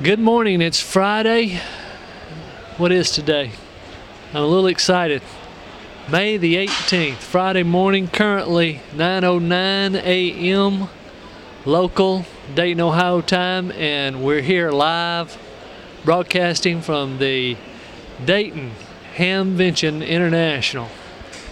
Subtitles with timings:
[0.00, 0.62] Good morning.
[0.62, 1.60] It's Friday.
[2.76, 3.50] What is today?
[4.32, 5.22] I'm a little excited.
[6.08, 10.88] May the 18th, Friday morning, currently 9:09 a.m.
[11.64, 12.24] local
[12.54, 15.36] Dayton, Ohio time, and we're here live
[16.04, 17.56] broadcasting from the
[18.24, 18.70] Dayton
[19.16, 20.90] Hamvention International.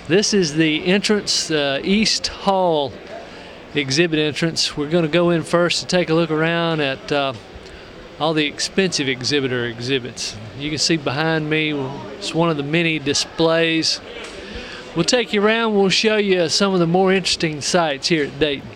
[0.06, 2.92] This is the entrance, uh, East Hall
[3.74, 4.76] exhibit entrance.
[4.76, 7.32] We're going to go in first to take a look around at uh,
[8.18, 10.36] all the expensive exhibitor exhibits.
[10.58, 11.72] You can see behind me,
[12.18, 14.00] it's one of the many displays.
[14.94, 18.38] We'll take you around, we'll show you some of the more interesting sites here at
[18.38, 18.75] Dayton.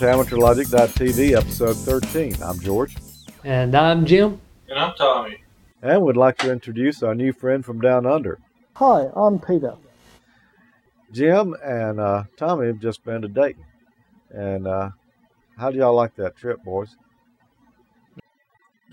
[0.00, 2.36] Welcome to AmateurLogic.tv, episode 13.
[2.42, 2.96] I'm George,
[3.44, 4.40] And I'm Jim.
[4.68, 5.38] And I'm Tommy.
[5.82, 8.38] and we'd like to introduce our new friend from down under.
[8.74, 9.74] Hi, I'm Peter.
[11.12, 13.64] Jim and uh, Tommy have just been to Dayton.
[14.30, 14.90] And uh,
[15.56, 16.96] how do y'all like that trip, boys?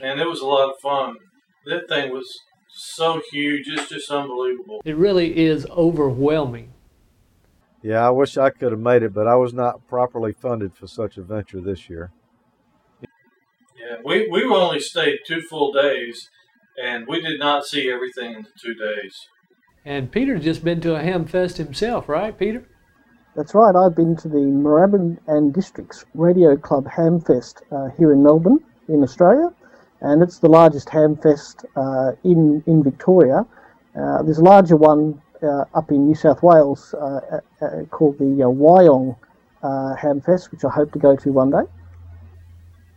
[0.01, 1.17] And it was a lot of fun.
[1.65, 2.31] That thing was
[2.69, 4.81] so huge, it's just unbelievable.
[4.85, 6.72] It really is overwhelming.
[7.83, 10.87] Yeah, I wish I could have made it, but I was not properly funded for
[10.87, 12.11] such a venture this year.
[13.01, 16.29] Yeah, we, we only stayed two full days,
[16.81, 19.27] and we did not see everything in the two days.
[19.83, 22.65] And Peter's just been to a ham fest himself, right, Peter?
[23.35, 28.23] That's right, I've been to the Moorabbin and Districts Radio Club Hamfest uh, here in
[28.23, 29.49] Melbourne, in Australia,
[29.99, 33.45] and it's the largest hamfest uh, in, in Victoria.
[33.99, 38.43] Uh, there's a larger one up in New South Wales uh, uh, uh, called the
[38.43, 39.15] uh, Wyong
[39.61, 41.63] uh, Hamfest, which I hope to go to one day.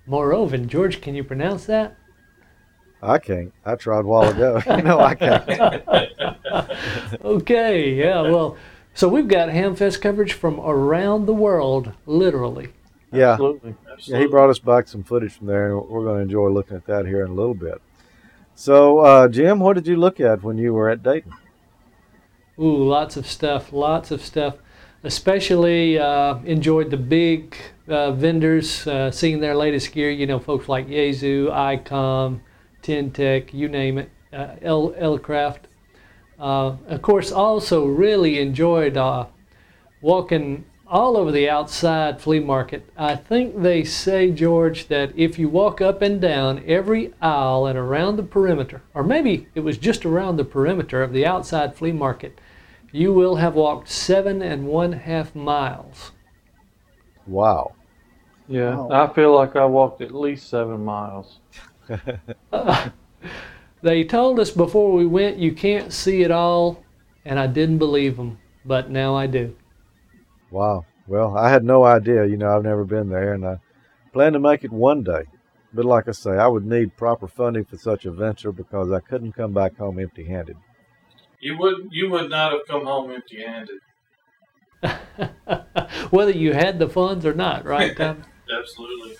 [0.07, 1.97] Moreover, and George, can you pronounce that?
[3.03, 3.53] I can't.
[3.65, 4.63] I tried a while ago.
[4.85, 5.83] no, I can't.
[7.25, 8.57] Okay, yeah, well,
[8.95, 12.69] so we've got Hamfest coverage from around the world, literally.
[13.13, 13.75] Yeah, Absolutely.
[14.01, 16.77] yeah, he brought us back some footage from there, and we're going to enjoy looking
[16.77, 17.81] at that here in a little bit.
[18.55, 21.33] So, uh, Jim, what did you look at when you were at Dayton?
[22.59, 24.57] Ooh, lots of stuff, lots of stuff.
[25.05, 27.55] Especially uh, enjoyed the big
[27.87, 30.11] uh, vendors, uh, seeing their latest gear.
[30.11, 32.41] You know, folks like Yaesu, ICOM,
[32.83, 35.67] Ten-Tec, you name it, uh, L Elecraft.
[36.39, 39.27] Uh, of course, also really enjoyed uh,
[40.01, 42.89] walking all over the outside flea market.
[42.97, 47.79] I think they say, George, that if you walk up and down every aisle and
[47.79, 51.93] around the perimeter, or maybe it was just around the perimeter of the outside flea
[51.93, 52.39] market,
[52.97, 56.13] you will have walked seven and one half miles.
[57.27, 57.75] Wow.
[58.49, 58.91] Yeah, Wow.
[58.91, 61.41] I feel like I walked at least seven miles.
[63.83, 66.83] They told us before we went you can't see it all,
[67.25, 69.55] and I didn't believe them, but now I do.
[70.51, 70.87] Wow.
[71.07, 72.27] Well, I had no idea.
[72.27, 73.59] You know, I've never been there, and I
[74.13, 75.25] plan to make it one day.
[75.73, 79.01] But like I say, I would need proper funding for such a venture because I
[79.01, 80.57] couldn't come back home empty-handed.
[81.41, 83.79] You would you would not have come home empty handed.
[86.11, 88.23] Whether you had the funds or not, right, Tom?
[88.59, 89.17] Absolutely.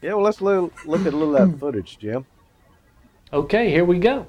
[0.00, 2.26] Yeah, well, let's look, look at a little of that footage, Jim.
[3.32, 4.26] Okay, here we go.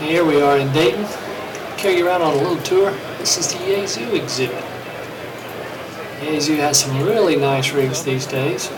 [0.00, 1.06] Here we are in Dayton.
[1.76, 2.90] Carry you around on a little tour.
[3.18, 4.62] This is the Yaesu exhibit.
[6.20, 8.68] Yaesu has some really nice rigs these days.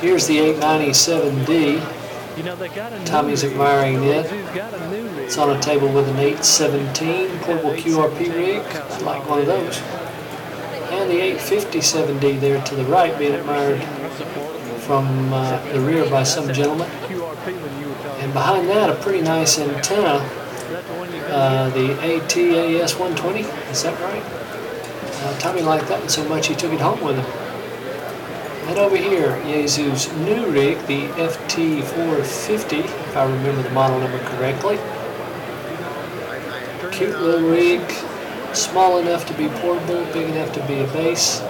[0.00, 1.82] Here's the 897D.
[3.06, 4.26] Tommy's admiring it.
[5.26, 8.62] It's on a table with an 817 portable QRP rig.
[8.62, 9.76] I'd like one of those.
[10.92, 13.82] And the 857D there to the right being admired
[14.82, 16.88] from uh, the rear by some gentleman.
[18.20, 20.24] And behind that, a pretty nice antenna,
[21.32, 23.40] uh, the ATAS 120.
[23.72, 24.22] Is that right?
[24.22, 27.26] Uh, Tommy liked that one so much he took it home with him.
[28.68, 34.78] And over here, Yaesu's new rig, the FT450, if I remember the model number correctly.
[36.96, 37.82] Cute little rig,
[38.54, 41.42] small enough to be portable, big enough to be a base.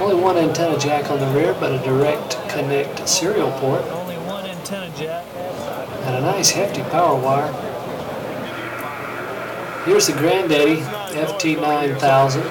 [0.00, 3.82] Only one antenna jack on the rear, but a direct connect serial port.
[3.82, 5.24] Only one antenna jack.
[6.06, 7.52] And a nice hefty power wire.
[9.84, 10.80] Here's the Granddaddy
[11.14, 12.42] FT9000.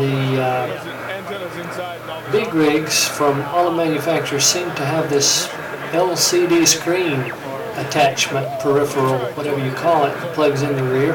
[0.00, 5.48] The uh, big rigs from all the manufacturers seem to have this
[5.92, 7.32] LCD screen
[7.76, 11.14] attachment, peripheral, whatever you call it, plugs in the rear,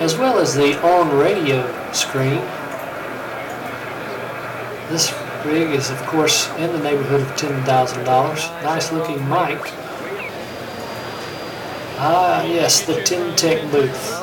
[0.00, 2.40] as well as the on radio screen.
[4.90, 5.12] This
[5.44, 8.62] rig is, of course, in the neighborhood of $10,000.
[8.62, 9.60] Nice looking mic.
[11.98, 14.18] Ah, yes, the Tech booth.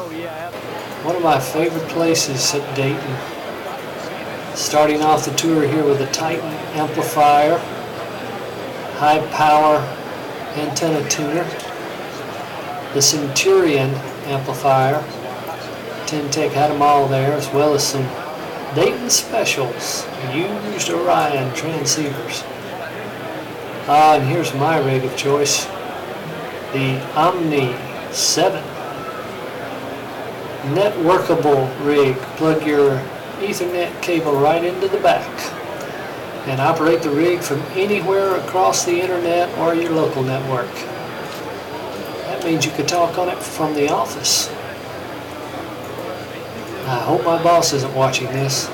[1.05, 3.17] One of my favorite places at Dayton.
[4.55, 6.45] Starting off the tour here with a Titan
[6.75, 7.57] amplifier,
[8.97, 9.79] high power
[10.55, 11.43] antenna tuner,
[12.93, 13.93] the Centurion
[14.25, 15.03] amplifier.
[16.07, 18.03] Ten-Tec had them all there, as well as some
[18.75, 22.43] Dayton specials, used Orion transceivers.
[23.87, 25.65] Ah, and here's my rig of choice,
[26.73, 27.75] the Omni
[28.11, 28.63] 7
[30.73, 32.15] networkable rig.
[32.37, 32.97] Plug your
[33.39, 35.58] Ethernet cable right into the back
[36.47, 40.73] and operate the rig from anywhere across the internet or your local network.
[42.25, 44.49] That means you could talk on it from the office.
[46.87, 48.67] I hope my boss isn't watching this.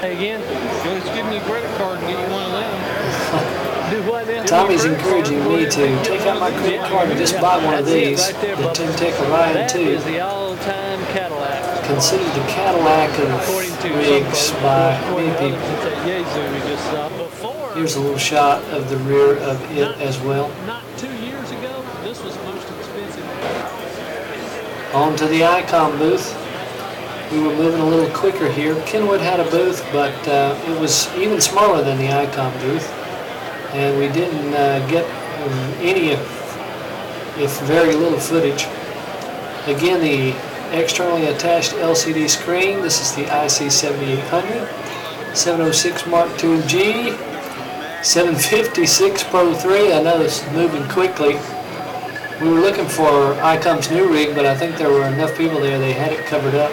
[0.00, 0.40] Hey, again,
[0.84, 3.70] just give me a credit card and get you one of them.
[3.90, 4.46] Do what then?
[4.46, 8.26] Tommy's encouraging me to take out my credit card and just buy one of these,
[8.28, 9.78] the Ten-Tec Orion That 2.
[9.78, 11.84] is the all-time Cadillac.
[11.84, 13.46] Considered the Cadillac of
[13.90, 15.60] rigs by many people.
[17.74, 20.48] Here's a little shot of the rear of it as well.
[20.66, 23.24] not two years ago, this was most expensive.
[24.94, 26.40] On to the ICOM booth.
[27.32, 28.80] We were moving a little quicker here.
[28.86, 32.88] Kenwood had a booth, but uh, it was even smaller than the ICOM booth.
[33.74, 35.04] And we didn't uh, get
[35.42, 38.66] um, any, if very little footage.
[39.66, 42.82] Again, the externally attached LCD screen.
[42.82, 47.10] This is the IC7800, 706 Mark II-G,
[48.02, 49.92] 756 Pro 3.
[49.92, 51.38] I know it's moving quickly.
[52.40, 55.78] We were looking for ICOM's new rig, but I think there were enough people there,
[55.78, 56.72] they had it covered up.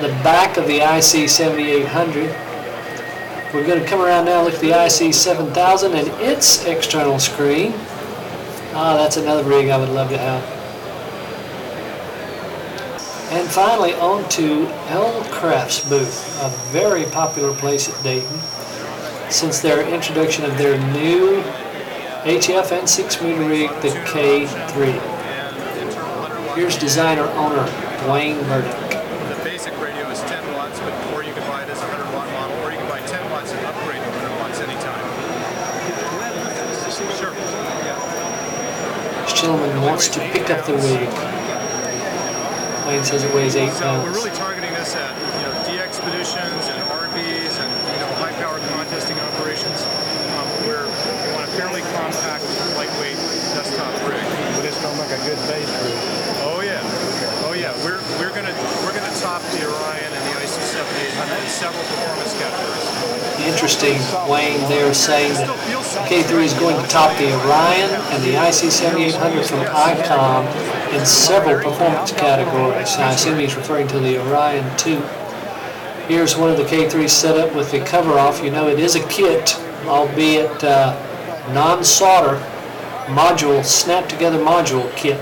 [0.00, 2.46] The back of the IC7800.
[3.54, 7.72] We're going to come around now and look at the IC7000 and its external screen.
[8.74, 10.57] Ah, that's another rig I would love to have.
[13.30, 18.40] And finally, on to Elecraft's booth, a very popular place at Dayton
[19.28, 21.42] since their introduction of their new
[22.24, 24.98] HF and 6 meter rig, the K3.
[26.56, 27.64] Here's designer owner
[28.10, 28.72] Wayne Burdick.
[28.72, 32.10] The basic radio is 10 watts, but or you can buy it as a 100
[32.14, 35.04] watt model, or you can buy 10 watts and upgrade to 100 watts anytime.
[37.18, 37.34] Sure.
[39.22, 41.37] This gentleman wants to pick up the rig.
[42.88, 46.80] Dwayne says it weighs 8 So we're really targeting this at you know DXpeditions and
[46.88, 48.56] RVs and you know high power
[48.88, 49.84] contesting operations.
[50.40, 52.48] Um, where we want a fairly compact,
[52.80, 53.20] lightweight
[53.52, 54.24] desktop rig.
[54.56, 56.00] But it's gonna make a good base rig.
[56.48, 56.80] Oh yeah,
[57.44, 57.76] oh yeah.
[57.84, 62.88] We're we're gonna we're gonna top the Orion and the IC7800 in several performance categories.
[63.44, 64.00] Interesting,
[64.32, 65.48] Wayne there saying that
[66.08, 70.48] K3 is going to top the Orion and the IC7800 from ICOM
[70.92, 72.96] in several performance categories.
[72.96, 75.00] I assume he's referring to the Orion 2.
[76.08, 78.42] Here's one of the K3s set up with the cover off.
[78.42, 80.94] You know it is a kit, albeit uh,
[81.52, 82.38] non-solder
[83.06, 85.20] module, snap together module kit.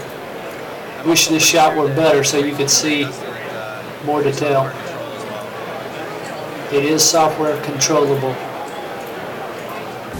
[1.04, 3.04] Wish this shot were better so you could see
[4.04, 4.72] more detail.
[6.72, 8.34] It is software controllable.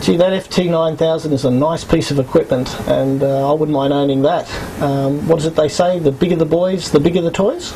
[0.07, 4.23] Gee, that FT9000 is a nice piece of equipment, and uh, I wouldn't mind owning
[4.23, 4.49] that.
[4.81, 5.99] Um, what is it they say?
[5.99, 7.75] The bigger the boys, the bigger the toys?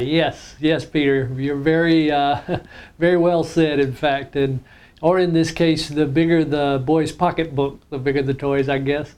[0.00, 2.40] Yes, yes, Peter, you're very, uh,
[2.98, 3.78] very well said.
[3.78, 4.64] In fact, and
[5.00, 9.14] or in this case, the bigger the boy's pocketbook, the bigger the toys, I guess.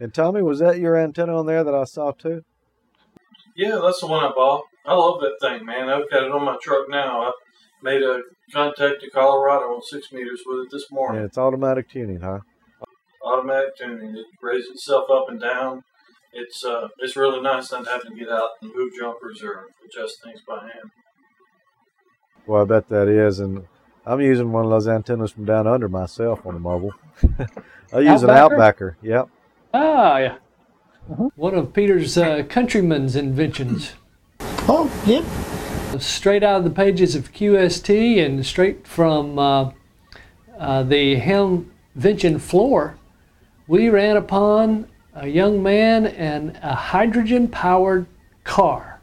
[0.00, 2.42] And Tommy, was that your antenna on there that I saw too?
[3.54, 4.64] Yeah, that's the one I bought.
[4.86, 5.90] I love that thing, man.
[5.90, 7.20] I've got it on my truck now.
[7.20, 7.32] I
[7.82, 8.22] made a
[8.52, 11.18] contact to Colorado on six meters with it this morning.
[11.18, 12.40] And it's automatic tuning, huh?
[13.24, 14.16] Automatic tuning.
[14.16, 15.82] It raises itself up and down.
[16.32, 20.22] It's uh, it's really nice not having to get out and move jumpers or adjust
[20.22, 20.90] things by hand.
[22.46, 23.38] Well, I bet that is.
[23.38, 23.66] And
[24.04, 26.92] I'm using one of those antennas from down under myself on the mobile.
[27.92, 28.50] I use an Outbacker?
[28.50, 28.94] Outbacker.
[29.02, 29.28] Yep.
[29.72, 30.36] Ah, yeah.
[31.36, 33.92] One of Peter's uh, countryman's inventions.
[34.66, 35.24] Oh, yep.
[36.00, 39.70] Straight out of the pages of QST and straight from uh,
[40.58, 42.96] uh, the Hamvention floor,
[43.66, 48.06] we ran upon a young man, and a hydrogen-powered
[48.42, 49.00] car.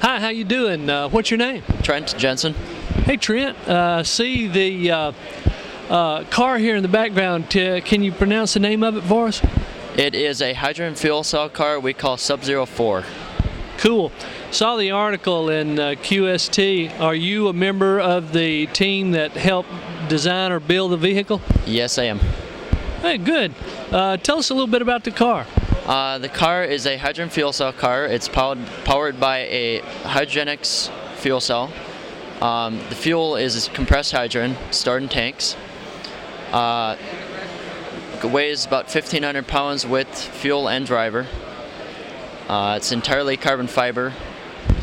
[0.00, 0.88] Hi, how you doing?
[0.88, 1.62] Uh, what's your name?
[1.82, 2.54] Trent Jensen.
[3.04, 3.56] Hey, Trent.
[3.68, 5.12] Uh, see the uh,
[5.88, 7.50] uh, car here in the background.
[7.50, 9.42] Can you pronounce the name of it for us?
[9.96, 13.04] It is a hydrogen fuel cell car we call Sub-Zero 4.
[13.78, 14.12] Cool.
[14.52, 16.98] Saw the article in uh, QST.
[16.98, 19.70] Are you a member of the team that helped
[20.08, 21.40] design or build the vehicle?
[21.66, 22.18] Yes, I am.
[23.00, 23.54] Hey, good.
[23.92, 25.46] Uh, tell us a little bit about the car.
[25.86, 28.04] Uh, the car is a hydrogen fuel cell car.
[28.06, 31.72] It's powered, powered by a Hydrogenics fuel cell.
[32.42, 35.56] Um, the fuel is compressed hydrogen stored in tanks.
[36.50, 36.96] Uh,
[38.20, 41.28] it weighs about 1,500 pounds with fuel and driver.
[42.48, 44.12] Uh, it's entirely carbon fiber.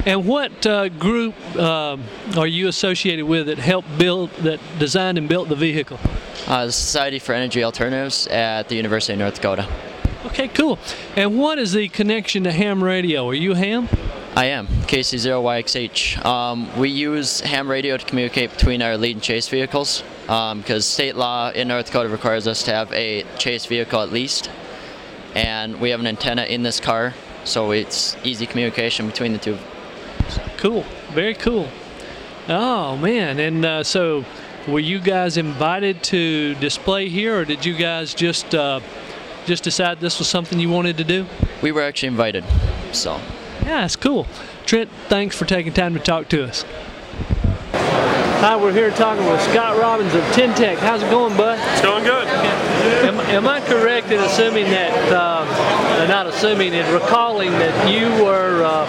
[0.05, 2.03] And what uh, group um,
[2.37, 5.99] are you associated with that helped build, that designed and built the vehicle?
[6.47, 9.67] Uh, the Society for Energy Alternatives at the University of North Dakota.
[10.25, 10.79] Okay, cool.
[11.15, 13.27] And what is the connection to ham radio?
[13.27, 13.89] Are you ham?
[14.35, 16.23] I am, KC0YXH.
[16.23, 20.81] Um, we use ham radio to communicate between our lead and chase vehicles because um,
[20.81, 24.51] state law in North Dakota requires us to have a chase vehicle at least.
[25.33, 27.13] And we have an antenna in this car,
[27.45, 29.57] so it's easy communication between the two.
[30.57, 31.67] Cool, very cool.
[32.49, 34.25] Oh man, and uh, so
[34.67, 38.79] were you guys invited to display here, or did you guys just uh,
[39.45, 41.25] just decide this was something you wanted to do?
[41.61, 42.43] We were actually invited,
[42.91, 43.19] so.
[43.63, 44.27] Yeah, it's cool.
[44.65, 46.63] Trent, thanks for taking time to talk to us.
[48.39, 50.77] Hi, we're here talking with Scott Robbins of Ten-Tec.
[50.77, 51.59] How's it going, bud?
[51.73, 52.27] It's going good.
[52.27, 58.63] Am, am I correct in assuming that, uh, not assuming, in recalling that you were
[58.63, 58.85] uh,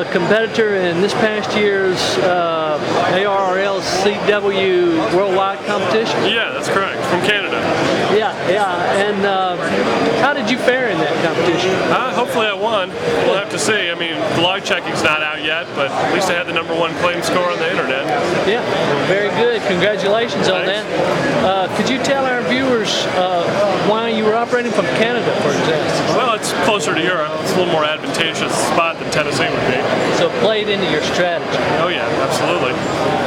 [0.00, 2.78] a competitor in this past year's uh,
[3.12, 6.16] ARRL CW Worldwide competition?
[6.24, 7.04] Yeah, that's correct.
[7.06, 7.56] From Canada.
[8.16, 9.06] Yeah, yeah.
[9.06, 9.56] And uh,
[10.20, 10.89] how did you fare
[11.34, 11.74] competition?
[11.90, 12.90] Uh, hopefully I won.
[13.26, 13.90] We'll have to see.
[13.90, 16.74] I mean, the log checking's not out yet, but at least I had the number
[16.74, 18.06] one claim score on the internet.
[18.46, 18.62] Yeah,
[19.10, 19.60] very good.
[19.66, 20.86] Congratulations on that.
[21.42, 23.42] Uh, could you tell our viewers uh,
[23.90, 26.14] why you were operating from Canada, for example?
[26.14, 27.32] Well, it's closer to Europe.
[27.42, 29.80] It's a little more advantageous spot than Tennessee would be.
[30.16, 31.58] So play it played into your strategy.
[31.80, 32.72] Oh yeah, absolutely.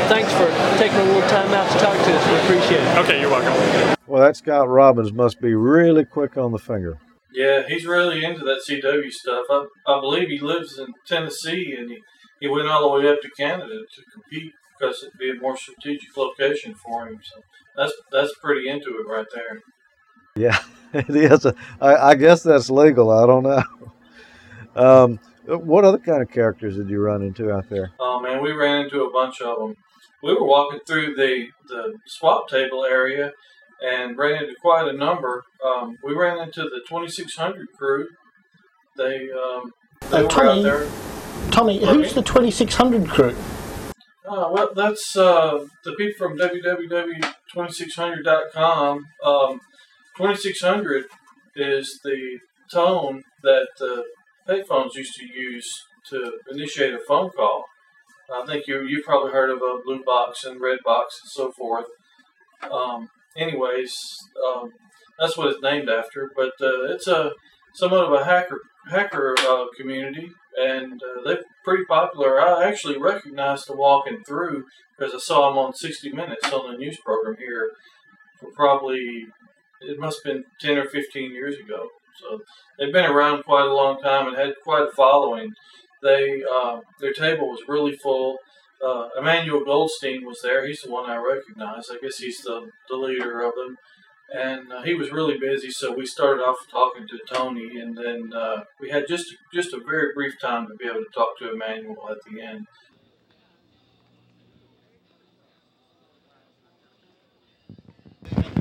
[0.08, 2.28] Thanks for taking a little time out to talk to us.
[2.28, 2.98] We appreciate it.
[3.00, 3.98] Okay, you're welcome.
[4.08, 7.00] Well, that Scott Robbins must be really quick on the finger.
[7.34, 9.46] Yeah, he's really into that CW stuff.
[9.50, 11.98] I, I believe he lives in Tennessee and he,
[12.40, 15.58] he went all the way up to Canada to compete because it'd be a more
[15.58, 17.20] strategic location for him.
[17.24, 17.42] So
[17.76, 19.62] that's that's pretty into it right there.
[20.36, 20.60] Yeah,
[20.94, 21.46] it is.
[21.82, 23.10] I, I guess that's legal.
[23.10, 23.64] I don't know.
[24.76, 27.92] Um, what other kind of characters did you run into out there?
[28.00, 29.76] Oh man, we ran into a bunch of them.
[30.22, 33.32] We were walking through the the swap table area
[33.84, 35.44] and ran into quite a number.
[35.66, 38.08] Um, we ran into the 2600 crew.
[38.98, 39.72] They, um,
[40.10, 40.88] they Uh, were Tommy, out there.
[41.52, 43.36] Tommy, who's the 2600 crew?
[44.26, 49.06] Uh, well, that's uh, the people from www.2600.com.
[49.24, 49.60] Um,
[50.18, 51.06] 2600
[51.56, 52.40] is the
[52.72, 54.04] tone that the
[54.48, 55.70] payphones used to use
[56.10, 57.66] to initiate a phone call.
[58.34, 61.52] I think you you probably heard of a blue box and red box and so
[61.52, 61.86] forth.
[62.72, 63.94] Um, anyways,
[64.46, 64.72] um,
[65.20, 66.32] that's what it's named after.
[66.36, 67.32] But uh, it's a
[67.74, 68.60] somewhat of a hacker
[68.90, 72.40] hacker uh, community, and uh, they're pretty popular.
[72.40, 74.66] I actually recognized the walking through
[74.98, 77.72] because I saw them on 60 Minutes on the news program here
[78.40, 79.26] for probably
[79.82, 81.88] it must have been 10 or 15 years ago.
[82.22, 82.42] So
[82.78, 85.52] they've been around quite a long time and had quite a following.
[86.02, 88.38] They uh, their table was really full.
[88.84, 90.68] Uh, Emmanuel Goldstein was there.
[90.68, 91.90] He's the one I recognized.
[91.92, 93.78] I guess he's the, the leader of them.
[94.36, 98.34] And uh, he was really busy, so we started off talking to Tony, and then
[98.34, 101.52] uh, we had just just a very brief time to be able to talk to
[101.52, 102.66] Emmanuel at the end.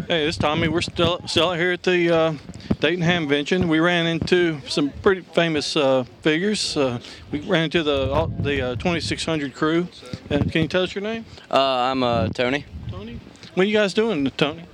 [0.08, 0.68] Hey, it's Tommy.
[0.68, 2.34] We're still still out here at the uh,
[2.82, 3.68] Dayton Hamvention.
[3.68, 6.76] We ran into some pretty famous uh, figures.
[6.76, 6.98] Uh,
[7.30, 9.86] we ran into the the uh, 2600 crew.
[10.28, 11.24] Uh, can you tell us your name?
[11.48, 12.64] Uh, I'm uh, Tony.
[12.90, 13.20] Tony.
[13.54, 14.64] What are you guys doing, Tony?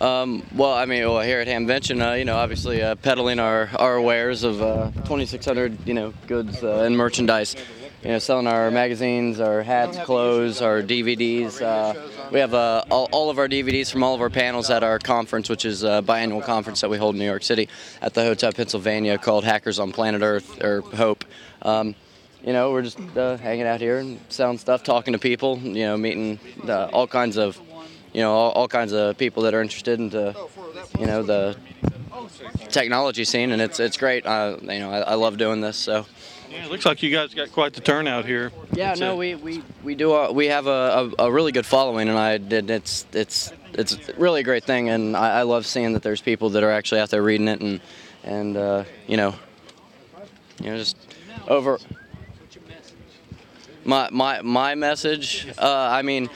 [0.00, 3.70] Um, well, I mean, well, here at Hamvention, uh, you know, obviously uh, peddling our,
[3.78, 7.56] our wares of uh, 2,600, you know, goods uh, and merchandise.
[8.06, 11.60] You know, selling our magazines, our hats, clothes, our DVDs.
[11.60, 11.92] Uh,
[12.30, 15.00] we have uh, all, all of our DVDs from all of our panels at our
[15.00, 17.68] conference, which is a biannual conference that we hold in New York City
[18.00, 21.24] at the Hotel Pennsylvania called Hackers on Planet Earth or Hope.
[21.62, 21.96] Um,
[22.44, 25.58] you know, we're just uh, hanging out here and selling stuff, talking to people.
[25.58, 27.60] You know, meeting uh, all kinds of,
[28.12, 30.48] you know, all, all kinds of people that are interested in, the,
[30.96, 31.56] you know, the
[32.68, 34.24] technology scene, and it's it's great.
[34.24, 35.76] Uh, you know, I, I love doing this.
[35.76, 36.06] So.
[36.50, 38.52] Yeah, it looks like you guys got quite the turnout here.
[38.72, 41.52] Yeah, It's no, a- we, we, we do uh, we have a, a, a really
[41.52, 45.42] good following, and I did it's it's it's really a great thing, and I, I
[45.42, 47.80] love seeing that there's people that are actually out there reading it, and
[48.24, 49.34] and uh, you know,
[50.62, 50.96] you know, just
[51.48, 51.78] over.
[53.84, 55.46] My my my message.
[55.58, 56.28] Uh, I mean,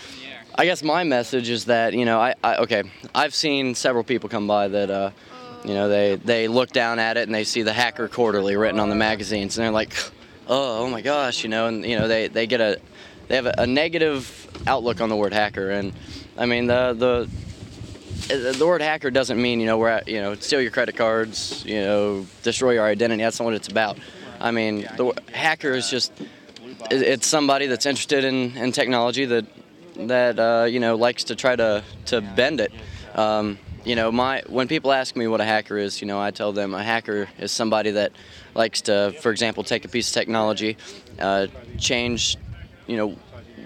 [0.54, 4.28] I guess my message is that you know I, I okay I've seen several people
[4.28, 4.90] come by that.
[4.90, 5.10] Uh,
[5.64, 8.80] you know, they, they look down at it and they see the Hacker Quarterly written
[8.80, 9.94] on the magazines, and they're like,
[10.48, 12.80] oh, oh my gosh, you know, and you know they, they get a
[13.28, 15.92] they have a, negative outlook on the word hacker, and
[16.36, 17.28] I mean the
[18.28, 20.96] the the word hacker doesn't mean you know we're at, you know steal your credit
[20.96, 23.22] cards, you know destroy your identity.
[23.22, 23.98] That's not what it's about.
[24.40, 26.12] I mean the hacker is just
[26.90, 29.46] it's somebody that's interested in, in technology that
[29.96, 32.72] that uh, you know likes to try to to bend it.
[33.14, 36.30] Um, you know, my when people ask me what a hacker is, you know, I
[36.30, 38.12] tell them a hacker is somebody that
[38.54, 40.76] likes to, for example, take a piece of technology,
[41.18, 41.46] uh,
[41.78, 42.36] change,
[42.86, 43.16] you know,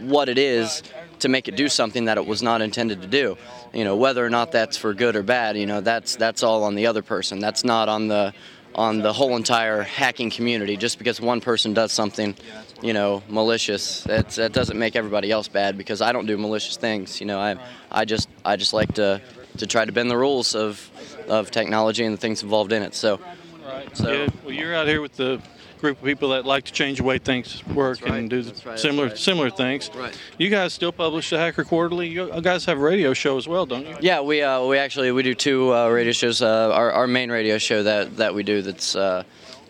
[0.01, 0.83] what it is
[1.21, 3.37] to make it do something that it was not intended to do.
[3.73, 6.65] You know, whether or not that's for good or bad, you know, that's that's all
[6.65, 7.41] on the other person.
[7.41, 8.33] That's not on the
[8.75, 10.77] on the whole entire hacking community.
[10.77, 12.37] Just because one person does something,
[12.83, 15.79] you know, malicious, that's, that doesn't make everybody else bad.
[15.79, 17.21] Because I don't do malicious things.
[17.21, 17.57] You know, I
[17.91, 19.21] I just I just like to
[19.59, 20.91] to try to bend the rules of
[21.29, 22.95] of technology and the things involved in it.
[22.95, 23.21] So.
[23.67, 23.97] right.
[23.97, 25.41] So yeah, well, you're out here with the
[25.81, 28.79] group of people that like to change the way things work right, and do right,
[28.79, 29.19] similar right.
[29.19, 29.91] similar things.
[29.95, 30.17] Right.
[30.39, 32.09] You guys still publish the Hacker Quarterly.
[32.09, 33.97] You guys have a radio show as well, don't you?
[34.01, 36.43] Yeah, we uh, we actually we do two uh, radio shows.
[36.43, 39.25] Uh, our, our main radio show that that we do that's uh,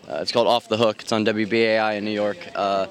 [0.09, 1.03] uh, it's called Off the Hook.
[1.03, 2.39] It's on WBAI in New York.
[2.55, 2.87] Uh,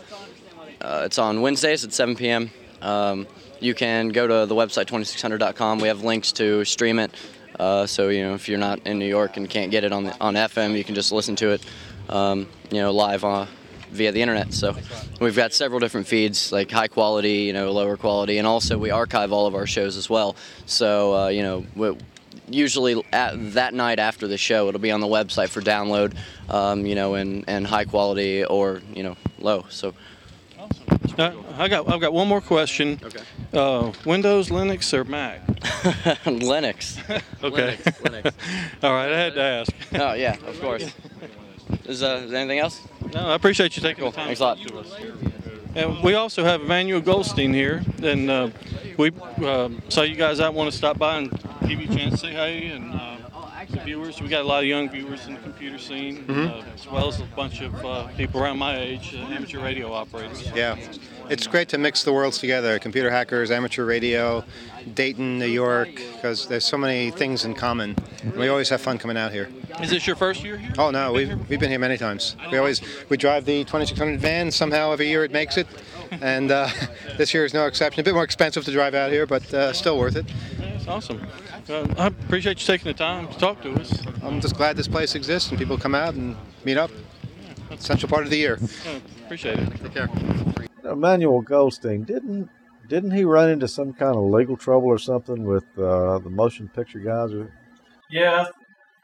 [0.81, 2.51] uh, it's on Wednesdays at 7 p.m.
[2.81, 3.27] Um,
[3.63, 5.79] you can go to the website 2600.com.
[5.79, 7.11] We have links to stream it.
[7.57, 10.05] Uh, so you know if you're not in New York and can't get it on
[10.05, 11.63] the, on FM, you can just listen to it,
[12.09, 13.47] um, you know, live on
[13.91, 14.51] via the internet.
[14.53, 14.75] So
[15.21, 18.89] we've got several different feeds, like high quality, you know, lower quality, and also we
[18.89, 20.35] archive all of our shows as well.
[20.65, 21.95] So uh, you know, we,
[22.49, 26.15] usually at that night after the show, it'll be on the website for download,
[26.49, 29.65] um, you know, in, in high quality or you know low.
[29.69, 29.93] So
[31.17, 32.99] Uh, I got I've got one more question.
[33.03, 33.19] Okay.
[33.53, 35.45] Uh, Windows, Linux, or Mac?
[36.25, 36.97] Linux.
[37.43, 37.75] Okay.
[37.77, 38.33] Linux, Linux.
[38.83, 39.71] All right, I had to ask.
[39.93, 40.91] Oh yeah, of course.
[41.85, 42.81] Is, uh, is there anything else?
[43.13, 44.11] No, I appreciate you taking Cool.
[44.11, 44.27] the time.
[44.27, 44.57] Thanks a lot.
[44.59, 44.95] to us.
[45.75, 48.49] And we also have Emmanuel Goldstein here, and uh,
[48.97, 49.11] we
[49.43, 51.29] uh, saw you guys out want to stop by and
[51.67, 53.12] give you a chance to say hey and uh, the
[53.83, 54.21] viewers.
[54.21, 57.19] We got a lot of young viewers in the computer scene, uh, as well as
[57.19, 60.49] a bunch of uh, people around my age, uh, amateur radio operators.
[60.55, 60.77] Yeah,
[61.29, 64.43] it's great to mix the worlds together computer hackers, amateur radio,
[64.93, 67.95] Dayton, New York, because there's so many things in common.
[68.35, 69.49] We always have fun coming out here.
[69.81, 70.71] Is this your first year here?
[70.77, 72.35] Oh, no, we've, we've been here many times.
[72.51, 74.51] We always we drive the 2600 van.
[74.51, 75.67] Somehow every year it makes it.
[76.21, 76.69] And uh,
[77.17, 78.01] this year is no exception.
[78.01, 80.25] A bit more expensive to drive out here, but uh, still worth it.
[80.85, 81.25] That's awesome.
[81.69, 84.05] Uh, I appreciate you taking the time to talk to us.
[84.21, 86.91] I'm just glad this place exists and people come out and meet up.
[87.71, 88.59] Essential part of the year.
[88.85, 89.69] Uh, appreciate it.
[89.81, 90.09] Take care.
[90.83, 92.49] Emmanuel Goldstein didn't
[92.89, 96.67] didn't he run into some kind of legal trouble or something with uh, the motion
[96.67, 97.31] picture guys?
[97.31, 97.49] Or,
[98.11, 98.47] Yeah,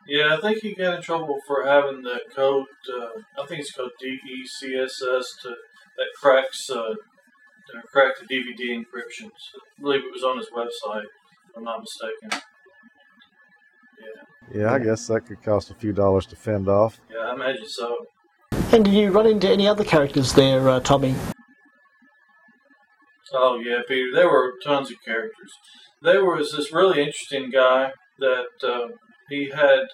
[0.05, 0.35] yeah.
[0.35, 2.65] I think he got in trouble for having the code.
[2.93, 5.49] Uh, I think it's called DeCSS to
[5.97, 9.27] that cracks uh, to crack the DVD encryption.
[9.27, 11.05] I believe it was on his website.
[11.49, 12.41] If I'm not mistaken.
[14.53, 17.01] Yeah, yeah, I guess that could cost a few dollars to fend off.
[17.11, 17.19] yeah.
[17.19, 17.97] I imagine so.
[18.71, 21.15] And did you run into any other characters there, uh, Tommy?
[23.33, 24.09] Oh yeah, Peter.
[24.13, 25.51] There were tons of characters.
[26.03, 28.87] There was this really interesting guy that uh,
[29.29, 29.85] he had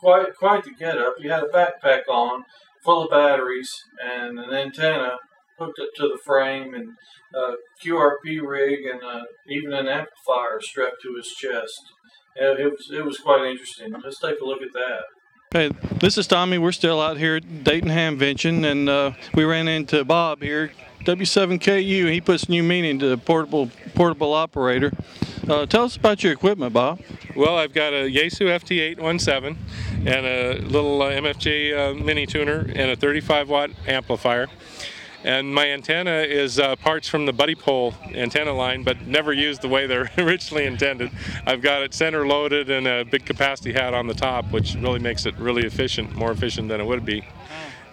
[0.00, 1.14] quite quite the getup.
[1.18, 2.44] He had a backpack on,
[2.84, 3.70] full of batteries,
[4.04, 5.18] and an antenna
[5.58, 6.88] hooked up to the frame, and
[7.34, 11.80] a QRP rig, and uh, even an amplifier strapped to his chest.
[12.36, 13.92] It, it was it was quite interesting.
[13.92, 15.02] Let's take a look at that.
[15.52, 16.58] Hey, this is Tommy.
[16.58, 20.72] We're still out here at Dayton Hamvention, and uh, we ran into Bob here,
[21.04, 22.12] W7KU.
[22.12, 24.92] He puts new meaning to portable portable operator.
[25.48, 27.00] Uh, tell us about your equipment, Bob.
[27.36, 28.48] Well, I've got a Yaesu
[28.96, 29.56] FT817
[30.06, 34.48] and a little uh, MFJ uh, mini tuner and a 35 watt amplifier.
[35.24, 39.68] And my antenna is uh, parts from the Buddipole antenna line, but never used the
[39.68, 41.10] way they're originally intended.
[41.46, 45.00] I've got it center loaded and a big capacity hat on the top, which really
[45.00, 47.26] makes it really efficient, more efficient than it would be.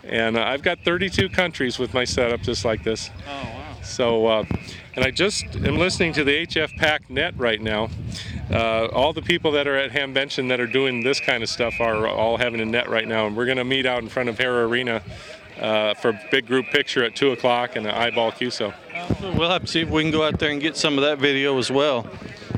[0.04, 3.10] And uh, I've got 32 countries with my setup just like this.
[3.28, 3.64] Oh wow.
[3.84, 4.46] So, uh,
[4.96, 7.90] and I just am listening to the HF Pack Net right now,
[8.52, 11.80] uh, all the people that are at Hamvention that are doing this kind of stuff
[11.80, 14.30] are all having a net right now, and we're going to meet out in front
[14.30, 15.02] of Hara Arena
[15.60, 18.74] uh, for a big group picture at two o'clock and an eyeball QSO.
[19.38, 21.20] We'll have to see if we can go out there and get some of that
[21.20, 22.08] video as well.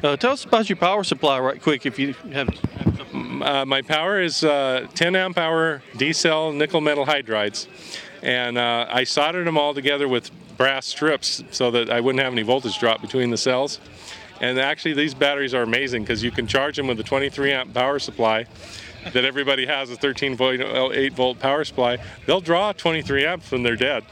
[0.04, 2.50] Uh, tell us about your power supply right quick if you have.
[3.14, 7.68] Uh, my power is uh, 10 amp hour D cell nickel metal hydrides,
[8.22, 12.34] and uh, I soldered them all together with brass strips so that I wouldn't have
[12.34, 13.80] any voltage drop between the cells.
[14.42, 17.74] And actually, these batteries are amazing because you can charge them with a 23 amp
[17.74, 18.46] power supply
[19.14, 21.98] that everybody has a 13.8 volt 8 volt power supply.
[22.26, 24.04] They'll draw 23 amps when they're dead,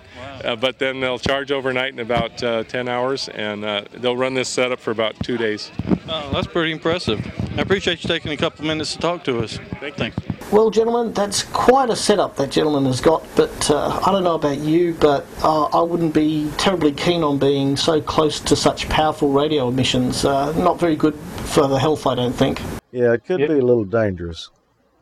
[0.44, 4.34] uh, but then they'll charge overnight in about uh, 10 hours, and uh, they'll run
[4.34, 5.72] this setup for about two days.
[6.08, 7.20] Oh, that's pretty impressive.
[7.58, 9.58] I appreciate you taking a couple minutes to talk to us.
[9.80, 10.18] Thank Thanks.
[10.52, 13.26] Well, gentlemen, that's quite a setup that gentleman has got.
[13.36, 17.40] But uh, I don't know about you, but uh, I wouldn't be terribly keen on
[17.40, 20.26] being so close to such powerful radio emissions.
[20.26, 22.62] Uh, not very good for the health, I don't think.
[22.92, 23.48] Yeah, it could Yeah.
[23.48, 24.50] be a little dangerous.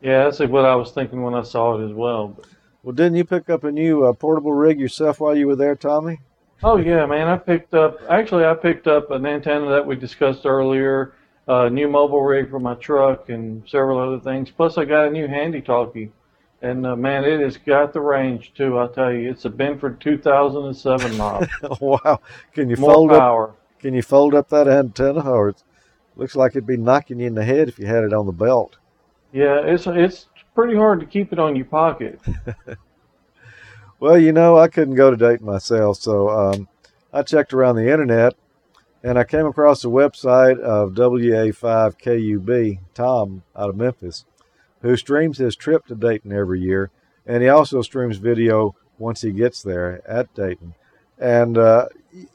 [0.02, 2.36] Yeah, that's what I was thinking when I saw it as well.
[2.82, 5.76] Well, didn't you pick up a new uh, portable rig yourself while you were there,
[5.76, 6.18] Tommy?
[6.64, 7.28] Oh yeah, man!
[7.28, 8.00] I picked up.
[8.08, 11.14] Actually, I picked up an antenna that we discussed earlier,
[11.46, 14.50] a new mobile rig for my truck, and several other things.
[14.50, 16.10] Plus, I got a new handy talkie,
[16.60, 18.78] and uh, man, it has got the range too.
[18.78, 21.48] I'll tell you, it's a Benford 2007 model.
[21.80, 22.20] wow.
[22.52, 23.48] Can you More fold power.
[23.50, 23.58] up?
[23.80, 25.62] Can you fold up that antenna, or it
[26.16, 28.32] looks like it'd be knocking you in the head if you had it on the
[28.32, 28.78] belt?
[29.32, 32.20] Yeah, it's it's pretty hard to keep it on your pocket.
[34.02, 36.66] Well, you know, I couldn't go to Dayton myself, so um,
[37.12, 38.34] I checked around the internet,
[39.00, 44.24] and I came across the website of WA5KUB, Tom out of Memphis,
[44.80, 46.90] who streams his trip to Dayton every year,
[47.24, 50.74] and he also streams video once he gets there at Dayton.
[51.16, 51.86] And uh,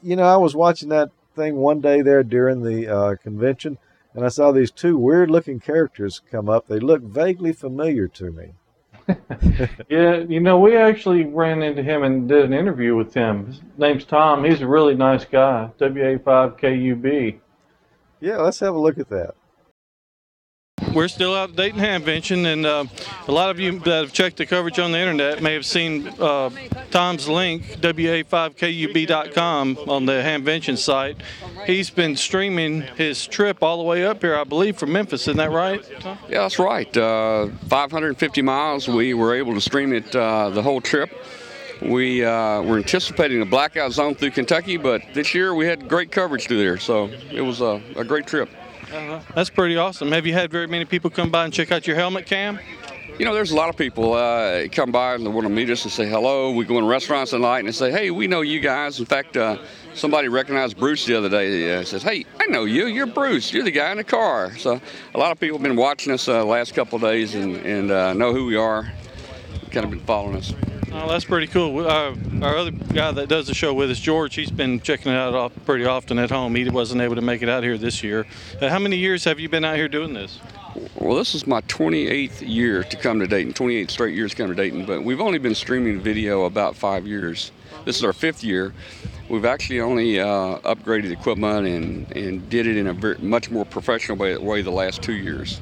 [0.02, 3.76] you know, I was watching that thing one day there during the uh, convention,
[4.14, 6.66] and I saw these two weird-looking characters come up.
[6.66, 8.52] They looked vaguely familiar to me.
[9.88, 13.46] Yeah, you know, we actually ran into him and did an interview with him.
[13.46, 14.44] His name's Tom.
[14.44, 15.70] He's a really nice guy.
[15.78, 17.38] WA5KUB.
[18.20, 19.34] Yeah, let's have a look at that.
[20.94, 22.84] We're still out at Dayton Hamvention, and uh,
[23.26, 26.08] a lot of you that have checked the coverage on the internet may have seen
[26.18, 26.50] uh,
[26.90, 31.16] Tom's link, wa5kub.com, on the Hamvention site.
[31.66, 35.22] He's been streaming his trip all the way up here, I believe, from Memphis.
[35.22, 35.84] Isn't that right?
[36.00, 36.18] Tom?
[36.28, 36.96] Yeah, that's right.
[36.96, 38.88] Uh, 550 miles.
[38.88, 41.10] We were able to stream it uh, the whole trip.
[41.82, 46.10] We uh, were anticipating a blackout zone through Kentucky, but this year we had great
[46.10, 48.48] coverage through there, so it was a, a great trip.
[48.92, 50.12] Uh, that's pretty awesome.
[50.12, 52.58] Have you had very many people come by and check out your helmet cam?
[53.18, 55.68] You know, there's a lot of people uh, come by and they want to meet
[55.70, 56.52] us and say hello.
[56.52, 59.00] We go in restaurants at night and say, hey, we know you guys.
[59.00, 59.58] In fact, uh,
[59.92, 61.74] somebody recognized Bruce the other day.
[61.74, 62.86] Uh, says, hey, I know you.
[62.86, 63.52] You're Bruce.
[63.52, 64.56] You're the guy in the car.
[64.56, 64.80] So
[65.14, 68.12] a lot of people have been watching us uh, last couple days and, and uh,
[68.14, 68.90] know who we are.
[69.72, 70.54] Kind of been following us.
[70.90, 71.86] Oh, that's pretty cool.
[71.86, 75.16] Uh, our other guy that does the show with us, George, he's been checking it
[75.16, 76.54] out pretty often at home.
[76.54, 78.26] He wasn't able to make it out here this year.
[78.60, 80.40] Uh, how many years have you been out here doing this?
[80.94, 84.48] Well, this is my 28th year to come to Dayton, 28 straight years to come
[84.48, 87.52] to Dayton, but we've only been streaming video about five years.
[87.84, 88.72] This is our fifth year.
[89.28, 93.66] We've actually only uh, upgraded equipment and, and did it in a very, much more
[93.66, 95.60] professional way, way the last two years.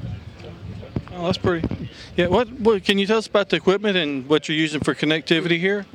[1.17, 1.89] Oh, that's pretty.
[2.15, 2.27] Yeah.
[2.27, 2.83] What, what?
[2.83, 5.87] Can you tell us about the equipment and what you're using for connectivity here?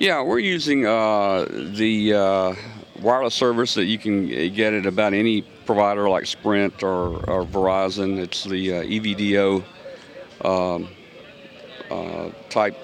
[0.00, 2.54] Yeah, we're using uh, the uh,
[3.00, 8.18] wireless service that you can get at about any provider like Sprint or, or Verizon.
[8.18, 9.62] It's the uh, EVDO
[10.44, 10.88] um,
[11.88, 12.76] uh, type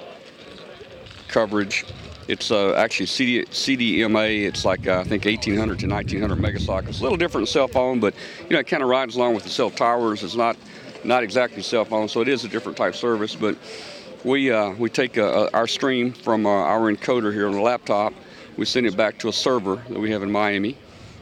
[1.27, 1.85] coverage.
[2.29, 4.47] It's uh, actually CD, CDMA.
[4.47, 6.89] It's like uh, I think 1800 to 1900 megasockets.
[6.91, 9.35] It's a little different than cell phone, but you know it kind of rides along
[9.35, 10.23] with the cell towers.
[10.23, 10.57] It's not
[11.07, 13.35] not exactly cell phone, so it is a different type service.
[13.35, 13.57] But
[14.25, 18.13] we uh, we take uh, our stream from uh, our encoder here on the laptop.
[18.57, 20.77] We send it back to a server that we have in Miami,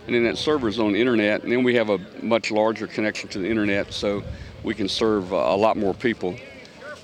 [0.07, 1.43] and then that server is on the internet.
[1.43, 4.23] And then we have a much larger connection to the internet, so
[4.63, 6.35] we can serve uh, a lot more people.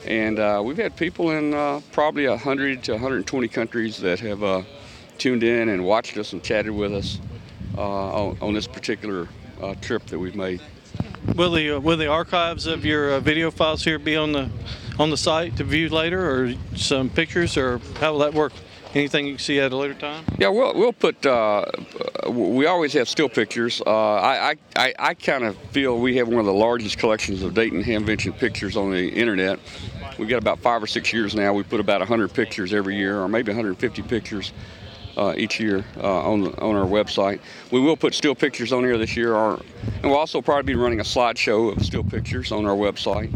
[0.07, 4.63] And uh, we've had people in uh, probably 100 to 120 countries that have uh,
[5.19, 7.21] tuned in and watched us and chatted with us
[7.77, 9.29] uh, on, on this particular
[9.61, 10.63] uh, trip that we've made.
[11.35, 14.51] Will the will the archives of your uh, video files here be on the
[14.99, 18.53] on the site to view later, or some pictures, or how will that work?
[18.93, 20.25] Anything you can see at a later time?
[20.39, 21.25] Yeah, we'll we'll put.
[21.25, 21.65] Uh,
[22.29, 23.81] we always have still pictures.
[23.87, 27.55] Uh, I I, I kind of feel we have one of the largest collections of
[27.55, 29.61] Dayton Hamvention pictures on the internet.
[30.19, 31.55] We've got about five or six years now.
[31.55, 34.53] We put about 100 pictures every year, or maybe 150 pictures.
[35.17, 37.41] Uh, each year uh, on on our website.
[37.71, 39.61] We will put still pictures on here this year, our,
[40.03, 43.33] and we'll also probably be running a slideshow of still pictures on our website.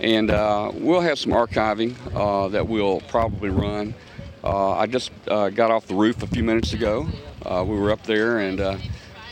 [0.00, 3.94] And uh, we'll have some archiving uh, that we'll probably run.
[4.42, 7.06] Uh, I just uh, got off the roof a few minutes ago.
[7.44, 8.80] We were up there and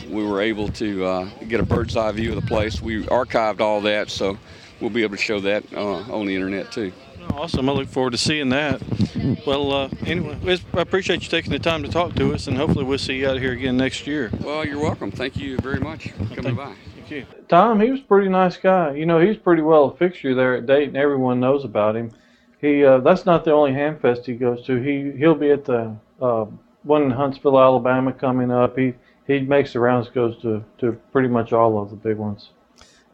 [0.09, 2.81] we were able to get a bird's eye view of the place.
[2.81, 4.37] We archived all that, so
[4.79, 6.91] we'll be able to show that on the internet too.
[7.31, 7.69] Awesome.
[7.69, 8.81] I look forward to seeing that.
[9.45, 12.85] Well, uh, anyway, I appreciate you taking the time to talk to us, and hopefully
[12.85, 14.31] we'll see you out here again next year.
[14.41, 15.11] Well, you're welcome.
[15.11, 16.75] Thank you very much for coming by.
[16.95, 17.25] Thank you.
[17.49, 18.93] Tom, he was a pretty nice guy.
[18.93, 20.95] You know, he's pretty well a fixture there at Dayton.
[20.95, 22.11] Everyone knows about him.
[22.61, 24.77] He uh, that's not the only Hamfest he goes to.
[24.81, 26.45] He he'll be at the uh,
[26.83, 28.77] one in Huntsville, Alabama coming up.
[28.77, 28.93] He
[29.27, 32.51] he makes the rounds, goes to to pretty much all of the big ones.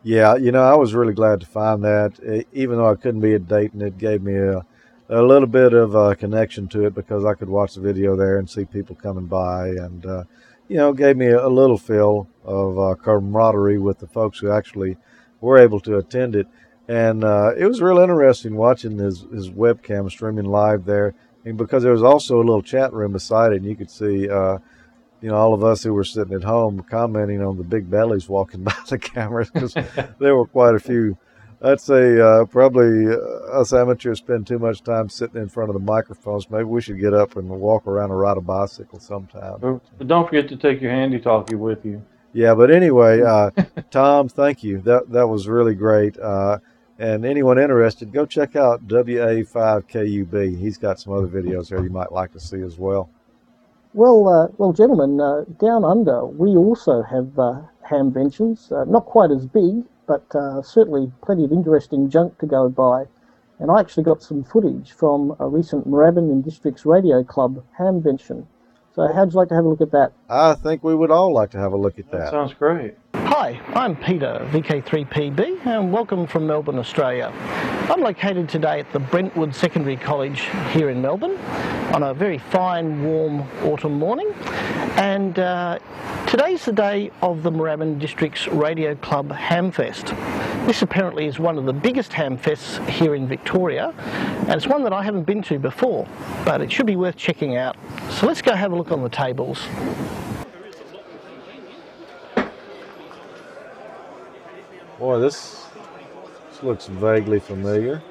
[0.01, 2.45] Yeah, you know, I was really glad to find that.
[2.53, 4.65] Even though I couldn't be at Dayton, it gave me a,
[5.09, 8.37] a little bit of a connection to it because I could watch the video there
[8.37, 10.23] and see people coming by, and uh,
[10.69, 14.95] you know, gave me a, little feel of uh, camaraderie with the folks who actually
[15.41, 16.47] were able to attend it.
[16.87, 21.83] And uh, it was real interesting watching his, his webcam streaming live there, and because
[21.83, 24.29] there was also a little chat room beside it, and you could see.
[25.21, 28.29] You know, all of us who were sitting at home commenting on the big bellies
[28.29, 29.73] walking by the cameras because
[30.19, 31.17] there were quite a few.
[31.61, 35.73] I'd say uh, probably uh, us amateurs spend too much time sitting in front of
[35.73, 36.49] the microphones.
[36.49, 39.57] Maybe we should get up and walk around and ride a bicycle sometime.
[39.59, 42.01] But don't forget to take your handy talkie with you.
[42.31, 43.51] Yeah, but anyway, uh,
[43.91, 44.79] Tom, thank you.
[44.81, 46.17] That that was really great.
[46.17, 46.59] Uh,
[46.97, 50.59] and anyone interested, go check out WA5KUB.
[50.59, 53.09] He's got some other videos there you might like to see as well.
[53.93, 58.71] Well, uh, well, gentlemen, uh, down under we also have uh, hamventions.
[58.71, 63.05] Uh, not quite as big, but uh, certainly plenty of interesting junk to go by.
[63.57, 68.45] And I actually got some footage from a recent Moorabbin and Districts Radio Club hamvention.
[68.95, 70.13] So how'd you like to have a look at that?
[70.29, 72.31] I think we would all like to have a look at that.
[72.31, 72.95] Sounds great.
[73.31, 77.31] Hi, I'm Peter, VK3PB, and welcome from Melbourne, Australia.
[77.87, 81.37] I'm located today at the Brentwood Secondary College here in Melbourne
[81.93, 84.33] on a very fine, warm autumn morning.
[84.97, 85.77] And uh,
[86.25, 90.07] today's the day of the Moorabbin District's Radio Club Hamfest.
[90.65, 94.91] This apparently is one of the biggest hamfests here in Victoria, and it's one that
[94.91, 96.07] I haven't been to before,
[96.45, 97.77] but it should be worth checking out.
[98.09, 99.67] So let's go have a look on the tables.
[104.99, 105.65] Boy, this,
[106.51, 108.03] this looks vaguely familiar.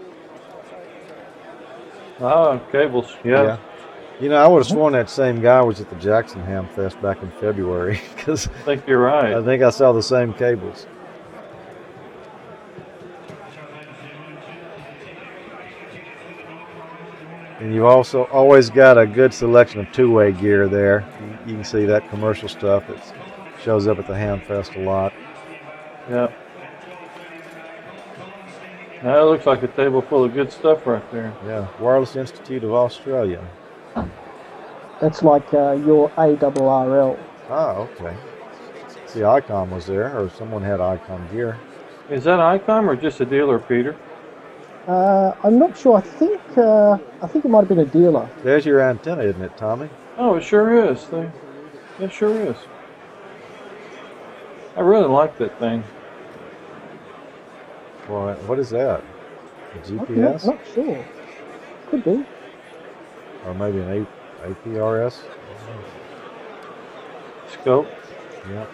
[2.19, 3.15] Oh, cables.
[3.23, 3.59] Yeah.
[4.21, 7.01] You know, I would have sworn that same guy was at the Jackson Ham Fest
[7.03, 9.35] back in February because I think you're right.
[9.35, 10.87] I think I saw the same cables.
[17.61, 21.05] And you've also always got a good selection of two-way gear there.
[21.21, 23.15] You, you can see that commercial stuff that
[23.63, 25.13] shows up at the Ham Fest a lot.
[26.09, 26.33] Yeah.
[29.03, 31.33] That looks like a table full of good stuff right there.
[31.47, 33.47] Yeah, Wireless Institute of Australia.
[35.01, 37.19] That's like uh, your ARRL.
[37.49, 38.17] Oh, okay.
[39.07, 41.57] See, Icom was there, or someone had Icom gear.
[42.11, 43.97] Is that ICOM or just a dealer, Peter?
[44.89, 45.99] Uh, I'm not sure.
[45.99, 48.29] I think uh, I think it might have been a dealer.
[48.43, 49.89] There's your antenna, isn't it, Tommy?
[50.17, 51.07] Oh, it sure is.
[51.07, 51.31] They,
[52.01, 52.57] it sure is.
[54.77, 55.85] I really like that thing.
[58.09, 59.03] Boy, what is that?
[59.75, 60.47] A I'm not, GPS?
[60.47, 61.05] not sure.
[61.91, 62.27] Could be.
[63.45, 64.07] Or maybe an
[64.45, 65.23] A- APRS?
[67.51, 67.87] Scope.
[68.51, 68.67] Yeah.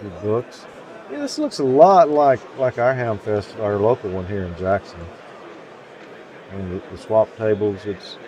[0.00, 0.66] Few books.
[1.10, 5.00] Yeah, this looks a lot like like our Hamfest, our local one here in Jackson.
[6.52, 8.18] I mean, the, the swap tables, it's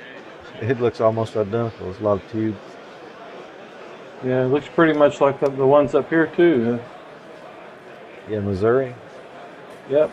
[0.60, 1.86] it looks almost identical.
[1.86, 2.58] There's a lot of tubes.
[4.26, 6.80] Yeah, it looks pretty much like the, the ones up here too.
[8.28, 8.94] Yeah, Missouri.
[9.88, 10.10] Yep.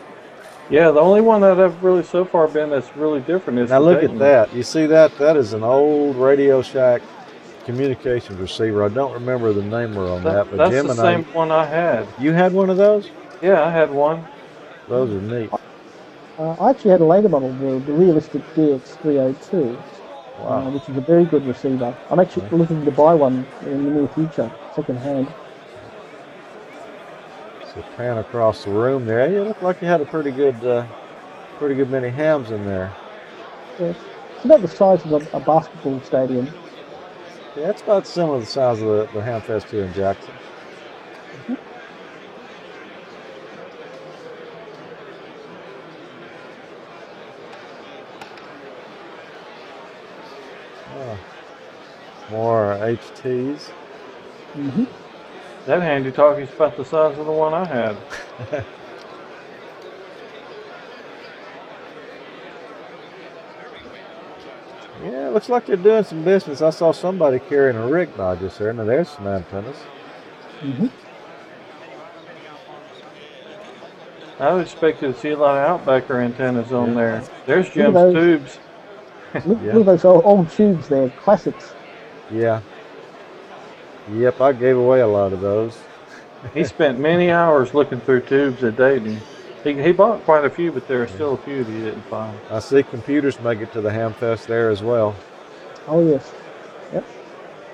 [0.70, 3.80] Yeah, the only one that I've really so far been that's really different is Now
[3.80, 4.16] the look Dayton.
[4.22, 4.54] at that.
[4.56, 5.16] You see that?
[5.18, 7.02] That is an old Radio Shack
[7.64, 8.84] communications receiver.
[8.84, 11.36] I don't remember the name on that, That- but that's Jim the and same I.
[11.36, 12.06] one I had.
[12.20, 13.10] You had one of those?
[13.42, 14.24] Yeah, I had one.
[14.88, 15.50] Those are neat.
[16.38, 19.76] Uh, I actually had a later model, the, the Realistic DX302,
[20.38, 20.66] Wow.
[20.66, 21.96] uh, which is a very good receiver.
[22.10, 25.32] I'm actually looking to buy one in the near future, second hand.
[27.74, 29.30] So pan across the room there.
[29.30, 30.86] You look like you had a pretty good, uh,
[31.58, 32.92] pretty good many hams in there.
[33.80, 33.94] Yeah.
[34.36, 36.52] It's about the size of a, a basketball stadium.
[37.56, 40.34] Yeah, it's about similar to the size of the, the Hamfest here in Jackson.
[41.48, 41.56] Yeah.
[52.34, 53.68] More HTs.
[54.54, 54.84] hmm
[55.66, 57.96] That handy talkie's about the size of the one I had.
[65.02, 66.62] Yeah, it looks like they're doing some business.
[66.62, 68.72] I saw somebody carrying a rig by just there.
[68.72, 69.76] Now there's some antennas.
[70.60, 70.86] hmm
[74.40, 76.94] I was expected to see a lot of Outbacker antennas on Yeah.
[76.94, 77.24] there.
[77.46, 78.58] There's Jim's tubes.
[79.44, 79.72] Look, Yeah.
[79.74, 81.74] look at those old, old tubes there, classics.
[82.30, 82.60] Yeah.
[84.10, 85.78] Yep, I gave away a lot of those.
[86.52, 89.20] He spent many hours looking through tubes at Dayton.
[89.64, 92.02] He, he bought quite a few, but there are still a few that he didn't
[92.10, 92.38] find.
[92.50, 95.16] I see computers make it to the Hamfest there as well.
[95.88, 96.34] Oh yes.
[96.92, 97.04] Yep.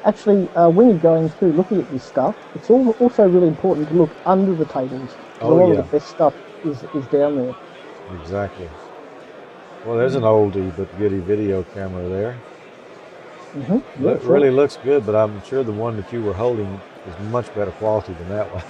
[0.04, 3.88] Actually, uh, when you're going through looking at this stuff, it's all, also really important
[3.88, 5.16] to look under the tables.
[5.38, 5.78] 'cause Oh, a lot yeah.
[5.80, 6.34] of the best stuff
[6.64, 7.54] is, is down there.
[8.14, 8.68] Exactly.
[9.84, 12.42] Well, there's an oldie but goodie video camera there.
[13.52, 14.28] Hmm Yeah, It sure.
[14.32, 17.72] really looks good, but I'm sure the one that you were holding is much better
[17.72, 18.64] quality than that one.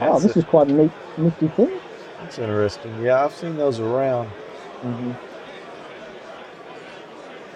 [0.00, 1.80] Oh, That's this is quite a neat, nifty thing.
[2.18, 2.98] That's interesting.
[2.98, 4.34] Yeah, I've seen those around.
[4.82, 5.12] hmm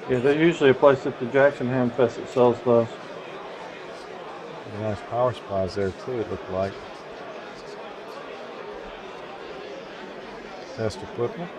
[0.06, 2.98] Yeah, there's usually a place at the Jackson Hamfest that sells those.
[4.72, 6.20] Nice power supplies there too.
[6.20, 6.74] It looked like
[10.76, 11.52] test equipment.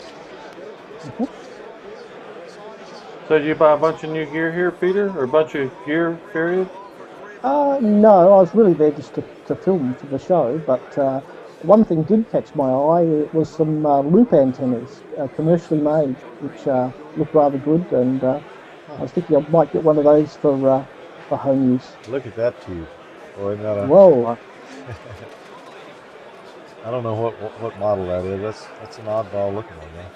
[3.31, 5.71] So did you buy a bunch of new gear here, Peter, or a bunch of
[5.85, 6.67] gear, period?
[7.41, 11.21] Uh, no, I was really there just to, to film for the show, but uh,
[11.61, 13.03] one thing did catch my eye.
[13.03, 18.21] It was some uh, loop antennas, uh, commercially made, which uh, looked rather good, and
[18.21, 18.41] uh,
[18.89, 20.83] I was thinking I might get one of those for uh,
[21.29, 21.87] for home use.
[22.09, 22.85] Look at that tube.
[23.37, 24.35] Boy, isn't a, Whoa!
[26.85, 28.41] I don't know what, what what model that is.
[28.41, 30.11] That's that's an oddball looking one though.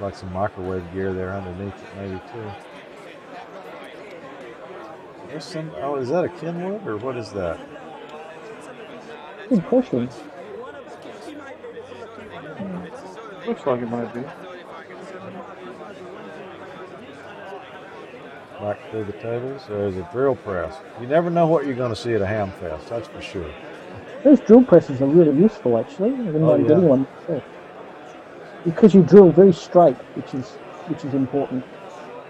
[0.00, 2.50] Like some microwave gear there underneath it maybe too.
[5.28, 5.70] There's some.
[5.76, 7.60] Oh, is that a Kenwood or what is that?
[9.48, 10.06] Good question.
[12.56, 13.46] Hmm.
[13.46, 14.22] Looks like it might be.
[18.60, 19.62] Back through the tables.
[19.68, 20.76] There's a drill press.
[21.00, 22.88] You never know what you're going to see at a ham fest.
[22.88, 23.50] That's for sure.
[24.22, 26.12] Those drill presses are really useful, actually.
[26.12, 26.68] I didn't Oh, mind yeah.
[26.68, 27.42] getting one myself.
[28.64, 30.46] Because you drill very straight, which is
[30.88, 31.64] which is important.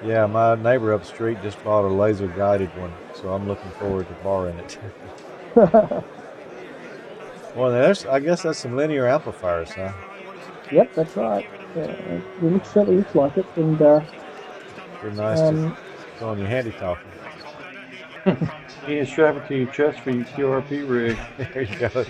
[0.04, 3.70] Yeah, my neighbor up the street just bought a laser guided one, so I'm looking
[3.72, 4.78] forward to borrowing it.
[7.54, 8.06] well, there's.
[8.06, 9.92] I guess that's some linear amplifiers, huh?
[10.72, 11.44] Yep, that's right.
[11.76, 14.00] Yeah, it looks, certainly looks like it, and uh,
[15.00, 15.76] Pretty nice Um, to
[16.18, 17.02] go on your handy talkie.
[18.88, 21.18] You can strap it to your chest for your QRP rig.
[21.52, 22.04] there you go.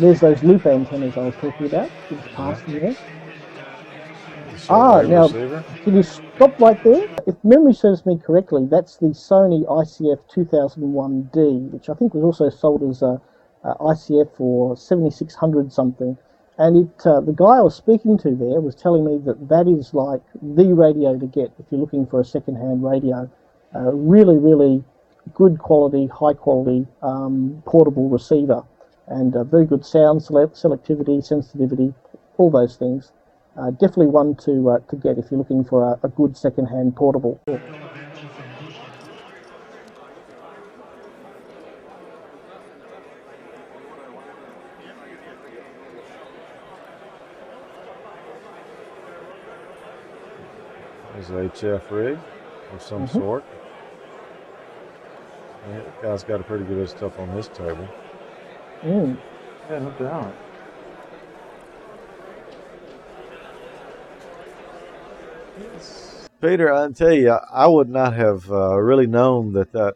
[0.00, 1.90] There's those loop antennas I was talking about.
[2.08, 2.96] Just passing there.
[4.68, 5.64] Ah, now, receiver.
[5.84, 7.02] can you stop right there?
[7.26, 12.48] If memory serves me correctly, that's the Sony ICF 2001D, which I think was also
[12.48, 13.20] sold as a,
[13.64, 16.16] a ICF or 7600 something.
[16.58, 19.66] And it, uh, the guy I was speaking to there was telling me that that
[19.66, 23.30] is like the radio to get if you're looking for a second-hand radio.
[23.74, 24.84] Uh, really, really
[25.34, 28.62] good quality, high quality um, portable receiver,
[29.06, 31.94] and uh, very good sound sele- selectivity, sensitivity,
[32.38, 33.12] all those things.
[33.56, 36.94] Uh, definitely one to uh, to get if you're looking for a, a good second-hand
[36.96, 37.40] portable.
[51.14, 52.18] There's an HF rig
[52.72, 53.08] of some Mhm.
[53.10, 53.44] sort.
[55.68, 57.86] Yeah, guy's got a pretty good stuff on his table.
[58.82, 59.16] Mm.
[59.68, 60.34] Yeah, no doubt.
[66.40, 69.94] Peter, I tell you, I would not have uh, really known that that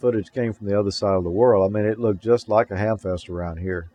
[0.00, 1.64] footage came from the other side of the world.
[1.64, 3.90] I mean, it looked just like a hamfest around here.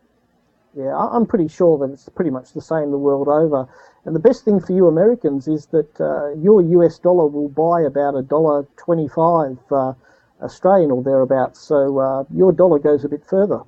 [0.74, 3.68] Yeah, I- I'm pretty sure that it's pretty much the same the world over.
[4.04, 7.82] And the best thing for you Americans is that uh, your US dollar will buy
[7.82, 9.92] about a dollar twenty-five uh,
[10.40, 11.60] Australian or thereabouts.
[11.60, 13.60] So uh, your dollar goes a bit further.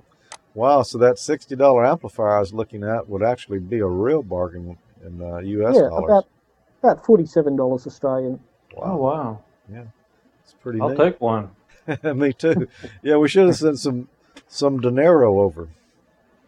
[0.58, 4.24] Wow, so that sixty dollar amplifier I was looking at would actually be a real
[4.24, 5.76] bargain in uh, U.S.
[5.76, 6.04] yeah, dollars.
[6.04, 6.26] about
[6.82, 8.40] about forty-seven dollars Australian.
[8.76, 9.40] Oh wow.
[9.72, 9.84] Yeah,
[10.42, 10.80] it's pretty.
[10.80, 10.98] I'll neat.
[10.98, 11.50] take one.
[12.02, 12.66] Me too.
[13.04, 14.08] Yeah, we should have sent some
[14.48, 15.68] some dinero over.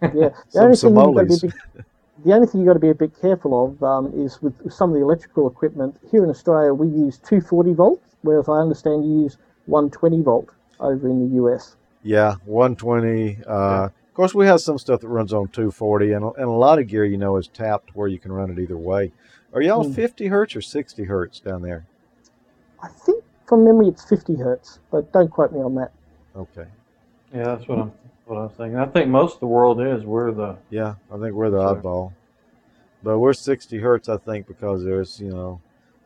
[0.02, 1.86] Yeah, the Some only thing you've got to be a bit,
[2.24, 4.90] the only thing you've got to be a bit careful of um, is with some
[4.90, 5.96] of the electrical equipment.
[6.10, 10.48] Here in Australia, we use 240 volts, whereas I understand you use 120 volt
[10.80, 11.76] over in the US.
[12.02, 13.38] Yeah, 120.
[13.46, 16.80] Uh, Of course, we have some stuff that runs on 240, and, and a lot
[16.80, 19.12] of gear, you know, is tapped where you can run it either way.
[19.54, 19.92] Are y'all Hmm.
[19.92, 21.86] 50 hertz or 60 hertz down there?
[22.82, 25.92] I think from memory it's 50 hertz, but don't quote me on that.
[26.36, 26.66] Okay.
[27.32, 27.92] Yeah, that's what I'm
[28.26, 28.78] what I was thinking.
[28.78, 30.04] I think most of the world is.
[30.04, 32.12] We're the Yeah, I think we're the So- oddball.
[33.02, 35.60] But we're 60 hertz, I think, because there's, you know,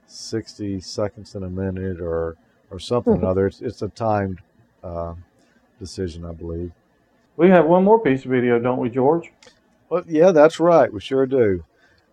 [0.06, 2.36] 60 seconds in a minute or,
[2.70, 3.46] or something or other.
[3.48, 4.38] It's, it's a timed
[4.84, 5.14] uh,
[5.80, 6.70] decision, I believe.
[7.36, 9.32] We have one more piece of video, don't we, George?
[9.88, 10.92] Well, yeah, that's right.
[10.92, 11.64] We sure do.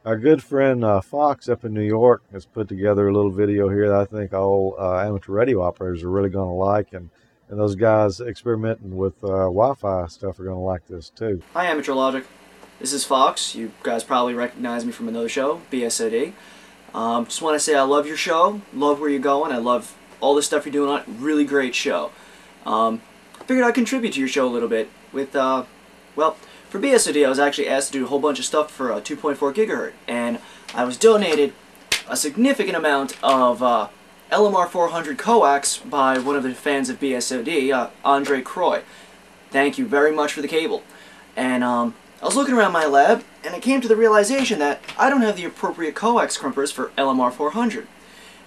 [0.04, 3.70] Our good friend uh, Fox up in New York has put together a little video
[3.70, 7.12] here that I think all uh, amateur radio operators are really going to like, and,
[7.50, 11.44] and those guys experimenting with uh, Wi-Fi stuff are going to like this too.
[11.54, 12.26] Hi, Amateur Logic.
[12.80, 13.54] This is Fox.
[13.54, 16.34] You guys probably recognize me from another show, BSOD.
[16.96, 18.60] Um, just want to say I love your show.
[18.74, 19.52] Love where you're going.
[19.52, 21.06] I love all the stuff you're doing on it.
[21.08, 22.12] Really great show.
[22.66, 23.04] Um,
[23.46, 25.66] figured I'd contribute to your show a little bit with, uh,
[26.16, 26.38] well,
[26.70, 29.02] for BSOD I was actually asked to do a whole bunch of stuff for uh,
[29.02, 30.40] 2.4 gigahertz, and
[30.74, 31.54] I was donated
[32.08, 33.90] a significant amount of uh,
[34.32, 38.82] LMR 400 coax by one of the fans of BSOD, uh, Andre Croy.
[39.50, 40.84] Thank you very much for the cable.
[41.36, 44.82] And um, I was looking around my lab, and I came to the realization that
[44.98, 47.88] I don't have the appropriate coax crimpers for LMR 400.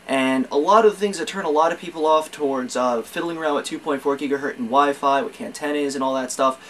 [0.07, 3.03] And a lot of the things that turn a lot of people off towards uh,
[3.03, 6.61] fiddling around with 2.4 gigahertz and Wi-Fi with antennas and all that stuff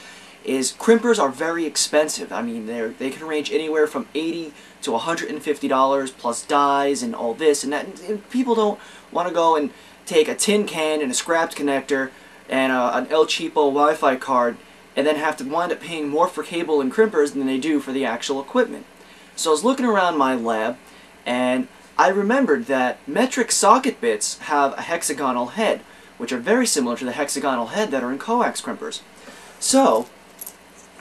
[0.45, 2.32] is crimpers are very expensive.
[2.32, 7.14] I mean, they they can range anywhere from 80 to 150 dollars plus dyes and
[7.14, 8.01] all this and that.
[8.01, 8.78] And people don't
[9.11, 9.70] want to go and
[10.07, 12.11] take a tin can and a scrapped connector
[12.49, 14.59] and a, an El Cheapo Wi-Fi card
[14.95, 17.80] and then have to wind up paying more for cable and crimpers than they do
[17.80, 18.87] for the actual equipment.
[19.35, 20.76] So I was looking around my lab
[21.26, 25.81] and I remembered that metric socket bits have a hexagonal head,
[26.19, 29.01] which are very similar to the hexagonal head that are in coax crimpers.
[29.61, 30.07] So,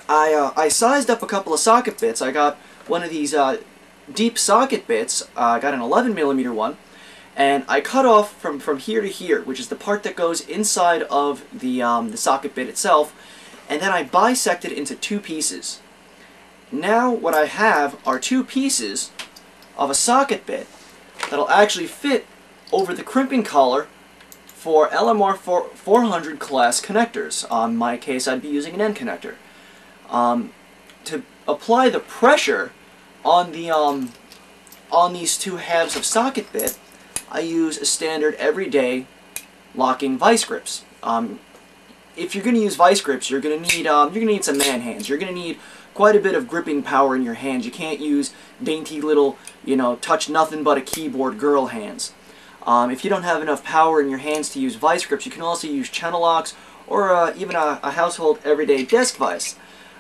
[0.07, 2.21] I, uh, I sized up a couple of socket bits.
[2.21, 3.57] I got one of these uh,
[4.13, 5.23] deep socket bits.
[5.35, 6.77] Uh, I got an 11 millimeter one,
[7.35, 10.41] and I cut off from, from here to here, which is the part that goes
[10.47, 13.15] inside of the, um, the socket bit itself,
[13.67, 15.81] and then I bisected into two pieces.
[16.71, 19.11] Now what I have are two pieces
[19.75, 20.67] of a socket bit
[21.29, 22.25] that'll actually fit
[22.71, 23.87] over the crimping collar
[24.45, 27.45] for LMR 400 class connectors.
[27.51, 29.35] On my case, I'd be using an N connector.
[30.09, 30.53] Um,
[31.05, 32.71] to apply the pressure
[33.25, 34.13] on the um,
[34.91, 36.77] on these two halves of socket bit,
[37.29, 39.07] I use a standard everyday
[39.75, 40.85] locking vice grips.
[41.01, 41.39] Um,
[42.15, 44.33] if you're going to use vice grips, you're going to need um, you're going to
[44.33, 45.09] need some man hands.
[45.09, 45.59] You're going to need
[45.93, 47.65] quite a bit of gripping power in your hands.
[47.65, 52.13] You can't use dainty little, you know, touch nothing but a keyboard girl hands.
[52.65, 55.31] Um, if you don't have enough power in your hands to use vice grips, you
[55.31, 56.55] can also use channel locks
[56.87, 59.55] or uh, even a, a household everyday desk vise.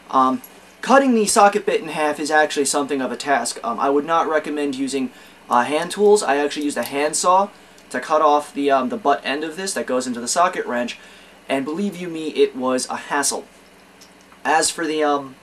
[0.09, 0.41] Um,
[0.81, 3.59] cutting the socket bit in half is actually something of a task.
[3.63, 5.11] Um, I would not recommend using
[5.49, 6.23] uh, hand tools.
[6.23, 7.49] I actually used a handsaw
[7.89, 10.65] to cut off the, um, the butt end of this that goes into the socket
[10.65, 10.97] wrench,
[11.47, 13.45] and believe you me, it was a hassle.
[14.43, 15.35] As for the um,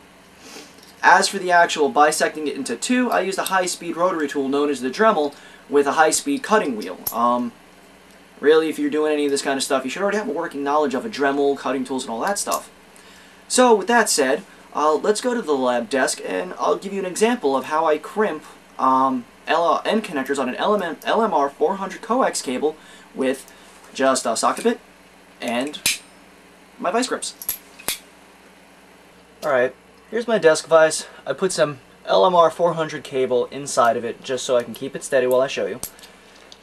[1.03, 4.71] as for the actual bisecting it into two, I used a high-speed rotary tool known
[4.71, 5.35] as the Dremel
[5.69, 6.99] with a high-speed cutting wheel.
[7.13, 7.53] Um,
[8.41, 10.33] really, if you're doing any of this kind of stuff, you should already have a
[10.33, 12.71] working knowledge of a Dremel, cutting tools, and all that stuff.
[13.49, 14.43] So, with that said,
[14.75, 17.87] uh, let's go to the lab desk, and I'll give you an example of how
[17.87, 18.45] I crimp
[18.79, 22.77] um, L N connectors on an LMM, LMR 400 coax cable
[23.15, 23.53] with
[23.93, 24.81] just a socket bit
[25.41, 26.01] and
[26.79, 27.35] my vice grips.
[29.45, 29.75] Alright,
[30.11, 31.07] here's my desk vise.
[31.27, 35.05] I put some LMR 400 cable inside of it just so I can keep it
[35.05, 35.81] steady while I show you.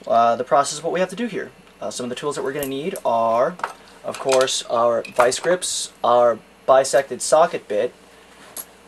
[0.05, 1.51] Uh, the process of what we have to do here.
[1.79, 3.55] Uh, some of the tools that we're going to need are,
[4.03, 7.93] of course, our vice grips, our bisected socket bit,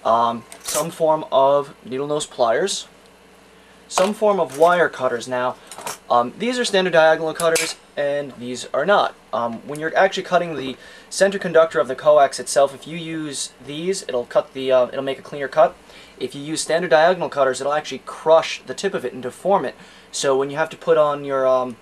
[0.04, 2.88] um, some form of needle nose pliers,
[3.88, 5.28] some form of wire cutters.
[5.28, 5.56] Now,
[6.10, 9.16] um, these are standard diagonal cutters, and these are not.
[9.32, 10.76] Um, when you're actually cutting the
[11.10, 15.04] center conductor of the coax itself, if you use these, it'll cut the, uh, it'll
[15.04, 15.76] make a cleaner cut.
[16.20, 19.66] If you use standard diagonal cutters, it'll actually crush the tip of it and deform
[19.66, 19.76] it.
[20.12, 21.78] So when you have to put on your um,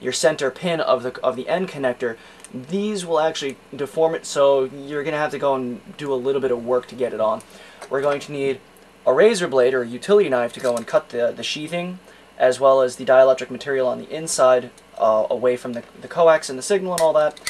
[0.00, 2.16] your center pin of the of the end connector,
[2.54, 4.26] these will actually deform it.
[4.26, 7.12] So you're gonna have to go and do a little bit of work to get
[7.12, 7.42] it on.
[7.88, 8.60] We're going to need
[9.06, 11.98] a razor blade or a utility knife to go and cut the the sheathing,
[12.38, 16.48] as well as the dielectric material on the inside uh, away from the the coax
[16.48, 17.40] and the signal and all that.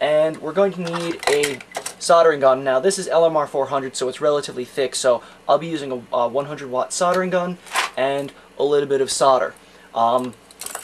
[0.00, 1.58] And we're going to need a
[1.98, 2.62] soldering gun.
[2.64, 4.94] Now this is LMR 400, so it's relatively thick.
[4.94, 7.58] So I'll be using a, a 100 watt soldering gun
[7.96, 9.54] and a little bit of solder.
[9.94, 10.34] Um,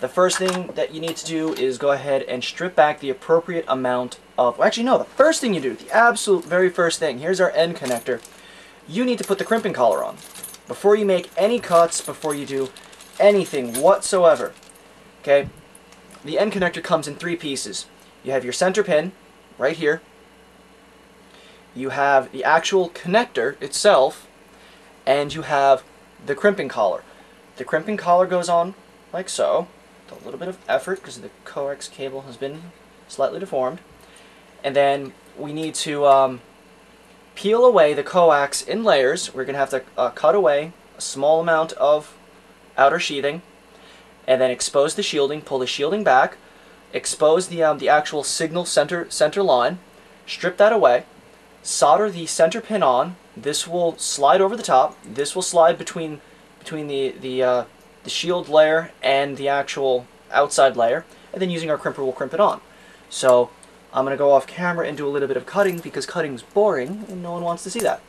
[0.00, 3.10] the first thing that you need to do is go ahead and strip back the
[3.10, 6.98] appropriate amount of, well, actually no, the first thing you do, the absolute very first
[6.98, 8.20] thing, here's our end connector.
[8.88, 10.16] You need to put the crimping collar on.
[10.66, 12.70] Before you make any cuts, before you do
[13.20, 14.52] anything whatsoever.
[15.20, 15.48] Okay?
[16.24, 17.86] The end connector comes in three pieces.
[18.22, 19.12] You have your center pin,
[19.58, 20.00] right here.
[21.74, 24.28] You have the actual connector itself,
[25.06, 25.82] and you have
[26.24, 27.02] the crimping collar.
[27.56, 28.74] The crimping collar goes on
[29.12, 29.68] like so,
[30.10, 32.72] with a little bit of effort because the coax cable has been
[33.08, 33.80] slightly deformed.
[34.64, 36.40] And then we need to um,
[37.34, 39.34] peel away the coax in layers.
[39.34, 42.16] We're going to have to uh, cut away a small amount of
[42.76, 43.42] outer sheathing
[44.26, 46.36] and then expose the shielding, pull the shielding back,
[46.93, 49.78] expose the, um, the actual signal center, center line,
[50.26, 51.05] strip that away,
[51.62, 53.16] solder the center pin on.
[53.36, 54.97] This will slide over the top.
[55.03, 56.20] This will slide between
[56.59, 57.64] between the the uh,
[58.05, 62.34] the shield layer and the actual outside layer, and then using our crimper we'll crimp
[62.34, 62.61] it on.
[63.09, 63.51] So
[63.93, 66.43] I'm going to go off camera and do a little bit of cutting because cutting's
[66.43, 68.01] boring and no one wants to see that.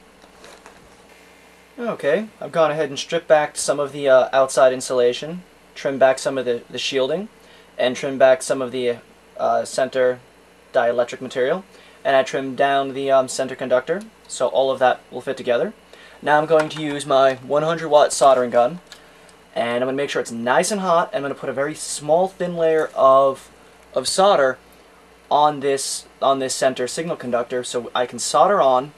[1.78, 6.20] Okay, I've gone ahead and stripped back some of the uh, outside insulation, trimmed back
[6.20, 7.30] some of the, the shielding,
[7.78, 8.98] and trimmed back some of the
[9.38, 10.20] uh, center
[10.74, 11.64] dielectric material.
[12.04, 15.74] And I trimmed down the um, center conductor, so all of that will fit together.
[16.22, 18.80] Now I'm going to use my 100 watt soldering gun,
[19.56, 21.50] and I'm going to make sure it's nice and hot, and I'm going to put
[21.50, 23.50] a very small thin layer of,
[23.94, 24.58] of solder
[25.32, 28.92] on this, on this center signal conductor so I can solder on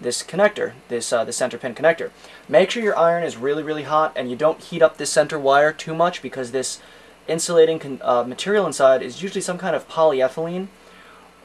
[0.00, 2.10] this connector, this uh, the center pin connector.
[2.48, 5.38] Make sure your iron is really, really hot and you don't heat up this center
[5.38, 6.80] wire too much because this
[7.28, 10.68] insulating uh, material inside is usually some kind of polyethylene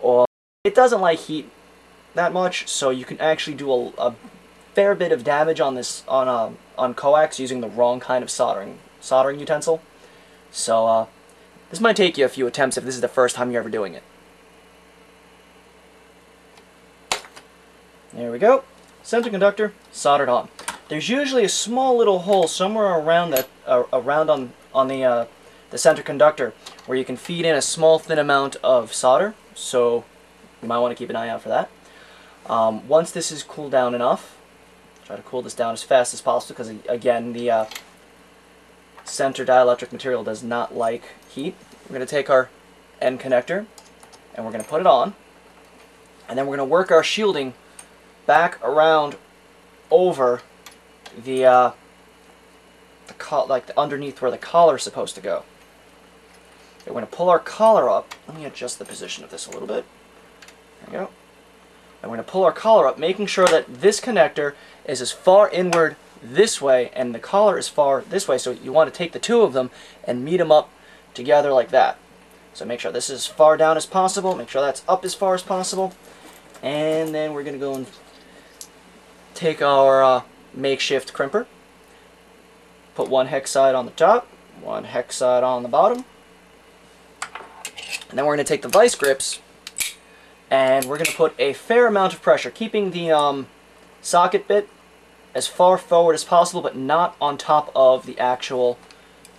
[0.02, 0.26] or
[0.64, 1.50] it doesn't like heat
[2.16, 4.16] that much so you can actually do a, a
[4.74, 8.30] fair bit of damage on this on uh, on coax using the wrong kind of
[8.30, 9.82] soldering soldering utensil.
[10.52, 11.06] So uh,
[11.70, 13.70] this might take you a few attempts if this is the first time you're ever
[13.70, 14.04] doing it.
[18.14, 18.64] There we go.
[19.04, 20.50] Center conductor soldered on.
[20.88, 25.26] There's usually a small little hole somewhere around that uh, around on on the uh,
[25.70, 26.54] the center conductor
[26.86, 29.36] where you can feed in a small thin amount of solder.
[29.54, 30.04] So
[30.62, 31.70] you might want to keep an eye out for that.
[32.48, 34.38] Um, once this is cooled down enough,
[35.06, 37.66] try to cool this down as fast as possible because again the uh,
[39.04, 41.56] center dielectric material does not like heat.
[41.88, 42.50] We're going to take our
[43.02, 43.66] end connector
[44.34, 45.14] and we're going to put it on
[46.28, 47.54] and then we're going to work our shielding
[48.26, 49.16] back around
[49.90, 50.42] over
[51.18, 51.72] the, uh,
[53.08, 55.44] the like the underneath where the collar is supposed to go.
[56.82, 58.14] Okay, we're going to pull our collar up.
[58.28, 59.86] Let me adjust the position of this a little bit.
[60.82, 61.10] There we go.
[62.02, 64.54] And we're going to pull our collar up, making sure that this connector
[64.86, 68.38] is as far inward this way and the collar is far this way.
[68.38, 69.72] So you want to take the two of them
[70.04, 70.70] and meet them up
[71.14, 71.98] together like that.
[72.54, 74.36] So make sure this is as far down as possible.
[74.36, 75.94] Make sure that's up as far as possible.
[76.62, 77.88] And then we're going to go and
[79.34, 80.22] take our uh,
[80.54, 81.46] makeshift crimper,
[82.96, 84.28] put one hex side on the top,
[84.62, 86.04] one hex side on the bottom,
[88.10, 89.40] and then we're going to take the vice grips
[90.50, 93.48] and we're going to put a fair amount of pressure, keeping the um,
[94.02, 94.68] socket bit
[95.36, 98.80] as far forward as possible, but not on top of the actual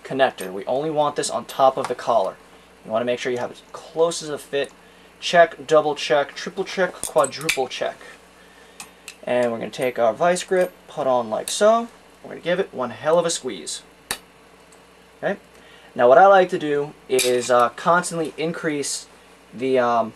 [0.03, 0.51] connector.
[0.51, 2.37] We only want this on top of the collar.
[2.85, 4.71] You want to make sure you have as close as a fit.
[5.19, 7.97] Check, double check, triple check, quadruple check.
[9.23, 11.89] And we're going to take our vice grip, put on like so.
[12.23, 13.83] We're going to give it one hell of a squeeze.
[15.21, 15.39] Okay.
[15.93, 19.07] Now what I like to do is uh, constantly increase
[19.53, 20.13] the um,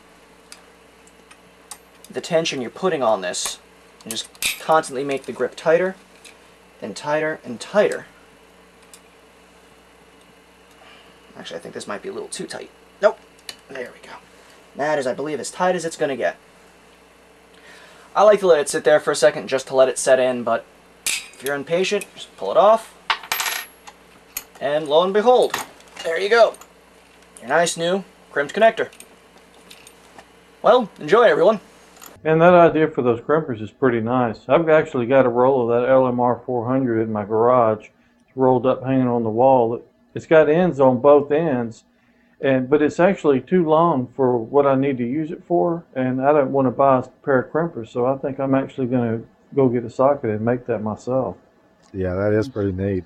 [2.09, 3.59] the tension you're putting on this
[4.03, 5.95] and just constantly make the grip tighter
[6.81, 8.05] and tighter and tighter.
[11.37, 12.69] Actually, I think this might be a little too tight.
[13.01, 13.19] Nope.
[13.69, 14.15] There we go.
[14.75, 16.37] That is, I believe, as tight as it's going to get.
[18.15, 20.19] I like to let it sit there for a second just to let it set
[20.19, 20.65] in, but
[21.05, 22.94] if you're impatient, just pull it off.
[24.61, 25.55] And lo and behold,
[26.03, 26.55] there you go.
[27.39, 28.89] Your nice new crimped connector.
[30.61, 31.59] Well, enjoy everyone.
[32.23, 34.39] And that idea for those crimpers is pretty nice.
[34.49, 37.85] I've actually got a roll of that LMR 400 in my garage.
[38.27, 39.81] It's rolled up hanging on the wall.
[40.15, 41.83] It's got ends on both ends,
[42.41, 46.19] and but it's actually too long for what I need to use it for, and
[46.19, 49.19] I don't want to buy a pair of crimpers, so I think I'm actually going
[49.19, 51.37] to go get a socket and make that myself.
[51.93, 53.05] Yeah, that is pretty neat.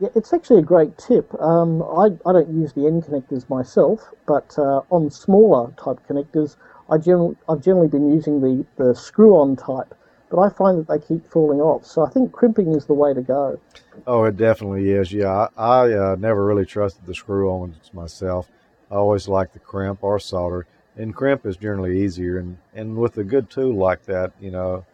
[0.00, 1.32] Yeah, it's actually a great tip.
[1.40, 6.56] Um, I, I don't use the end connectors myself, but uh, on smaller type connectors,
[6.90, 9.94] I generally, I've generally been using the, the screw-on type,
[10.30, 11.86] but I find that they keep falling off.
[11.86, 13.60] So I think crimping is the way to go.
[14.06, 15.12] Oh, it definitely is.
[15.12, 18.50] Yeah, I, I uh, never really trusted the screw-ons myself.
[18.90, 20.66] I always liked the crimp or solder.
[20.96, 22.38] and crimp is generally easier.
[22.38, 24.84] And and with a good tool like that, you know,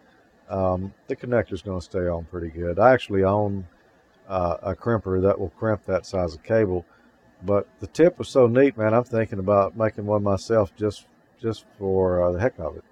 [0.48, 2.78] um, the connector's going to stay on pretty good.
[2.78, 3.66] I actually own
[4.30, 6.86] uh, a crimper that will crimp that size of cable,
[7.42, 8.94] but the tip was so neat, man.
[8.94, 11.06] I'm thinking about making one myself just
[11.42, 12.84] just for uh, the heck of it.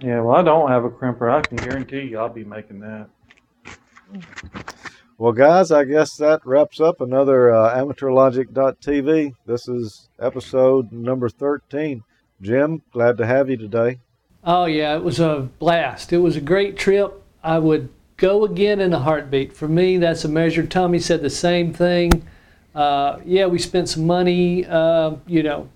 [0.00, 1.30] Yeah, well, I don't have a crimper.
[1.30, 3.08] I can guarantee you I'll be making that.
[5.18, 9.34] Well, guys, I guess that wraps up another uh, AmateurLogic.tv.
[9.46, 12.04] This is episode number 13.
[12.40, 13.98] Jim, glad to have you today.
[14.44, 16.12] Oh, yeah, it was a blast.
[16.12, 17.20] It was a great trip.
[17.42, 19.54] I would go again in a heartbeat.
[19.54, 20.66] For me, that's a measure.
[20.66, 22.26] Tommy said the same thing.
[22.74, 25.70] Uh, yeah, we spent some money, uh, you know,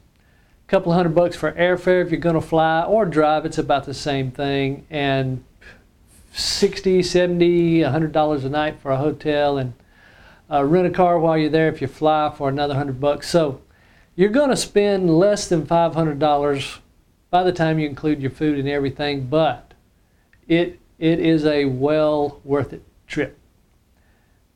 [0.66, 3.46] a couple hundred bucks for airfare if you're going to fly or drive.
[3.46, 4.86] It's about the same thing.
[4.90, 5.42] And
[6.34, 9.74] 60 70 100 dollars a night for a hotel and
[10.50, 13.60] uh, rent a car while you're there if you fly for another 100 bucks so
[14.16, 16.78] you're going to spend less than $500
[17.30, 19.74] by the time you include your food and everything but
[20.48, 23.36] it it is a well worth it trip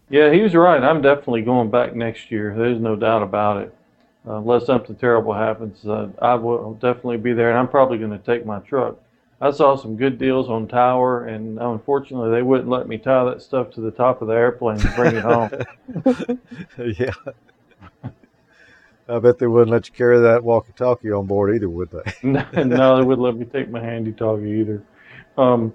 [0.09, 0.81] Yeah, he was right.
[0.83, 2.55] I'm definitely going back next year.
[2.57, 3.75] There's no doubt about it.
[4.27, 8.13] Uh, unless something terrible happens, uh, I will definitely be there, and I'm probably going
[8.13, 8.97] to take my truck.
[9.41, 13.43] I saw some good deals on Tower, and unfortunately, they wouldn't let me tie that
[13.43, 15.51] stuff to the top of the airplane and bring it home.
[16.99, 18.11] yeah.
[19.09, 22.13] I bet they wouldn't let you carry that walkie-talkie on board either, would they?
[22.23, 24.83] no, no, they wouldn't let me take my handy talkie either.
[25.37, 25.75] Um,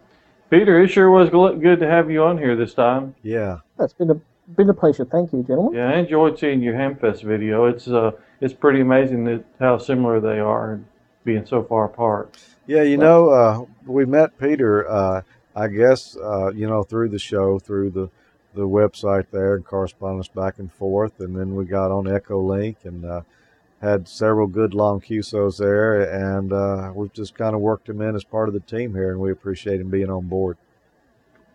[0.51, 3.15] Peter, it sure was good to have you on here this time.
[3.23, 3.59] Yeah.
[3.79, 4.15] That's been a
[4.57, 5.05] been a pleasure.
[5.05, 5.73] Thank you, gentlemen.
[5.73, 7.65] Yeah, I enjoyed seeing your Hamfest video.
[7.65, 10.85] It's uh, it's pretty amazing that how similar they are and
[11.23, 12.37] being so far apart.
[12.67, 15.21] Yeah, you know, uh, we met Peter, uh,
[15.55, 18.09] I guess, uh, you know, through the show, through the,
[18.53, 21.19] the website there and correspondence back and forth.
[21.19, 23.21] And then we got on Echolink and uh,
[23.81, 26.01] had several good long QSOs there.
[26.01, 29.11] And uh, we've just kind of worked him in as part of the team here,
[29.11, 30.57] and we appreciate him being on board.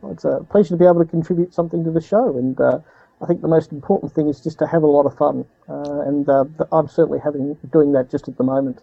[0.03, 2.81] Well, it's a pleasure to be able to contribute something to the show, and uh,
[3.23, 6.01] I think the most important thing is just to have a lot of fun, uh,
[6.01, 8.83] and uh, I'm certainly having doing that just at the moment.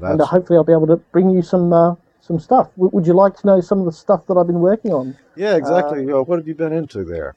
[0.00, 2.70] and uh, hopefully, I'll be able to bring you some uh, some stuff.
[2.76, 5.16] W- would you like to know some of the stuff that I've been working on?
[5.34, 6.04] Yeah, exactly.
[6.06, 7.34] What have you been into there?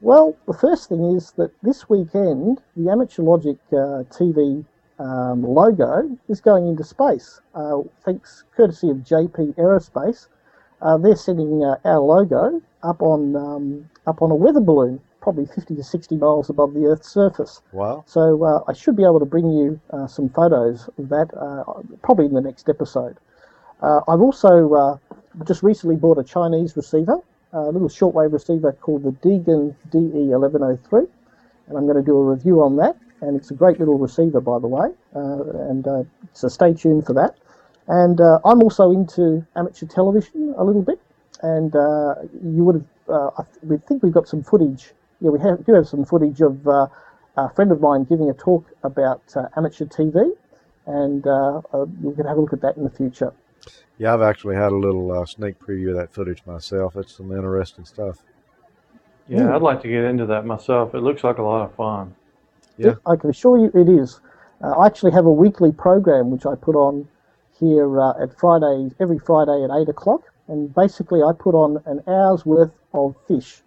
[0.00, 4.64] Well, the first thing is that this weekend, the Amateur Logic uh, TV
[4.98, 7.40] um, logo is going into space.
[7.54, 10.28] Uh, thanks, courtesy of JP Aerospace.
[10.80, 15.46] Uh, they're sending uh, our logo up on um, up on a weather balloon, probably
[15.46, 17.62] 50 to 60 miles above the Earth's surface.
[17.72, 18.04] Wow.
[18.06, 21.64] So uh, I should be able to bring you uh, some photos of that uh,
[22.02, 23.16] probably in the next episode.
[23.80, 24.96] Uh, I've also uh,
[25.44, 27.18] just recently bought a Chinese receiver,
[27.52, 31.08] a little shortwave receiver called the Degen DE1103,
[31.68, 32.96] and I'm going to do a review on that.
[33.20, 37.04] And it's a great little receiver, by the way, uh, and uh, so stay tuned
[37.04, 37.36] for that.
[37.88, 41.00] And uh, I'm also into amateur television a little bit,
[41.42, 44.92] and uh, you would have, uh, I th- we think we've got some footage.
[45.20, 46.86] Yeah, we have, do have some footage of uh,
[47.36, 50.30] a friend of mine giving a talk about uh, amateur TV,
[50.86, 53.32] and uh, uh, you can have a look at that in the future.
[53.98, 56.96] Yeah, I've actually had a little uh, sneak preview of that footage myself.
[56.96, 58.18] It's some interesting stuff.
[59.28, 60.94] Yeah, I'd like to get into that myself.
[60.94, 62.14] It looks like a lot of fun.
[62.86, 62.94] Yeah.
[63.06, 64.20] I can assure you it is.
[64.62, 67.08] Uh, I actually have a weekly program which I put on
[67.58, 70.22] here uh, at Friday, every Friday at 8 o'clock.
[70.48, 73.62] And basically, I put on an hour's worth of fish.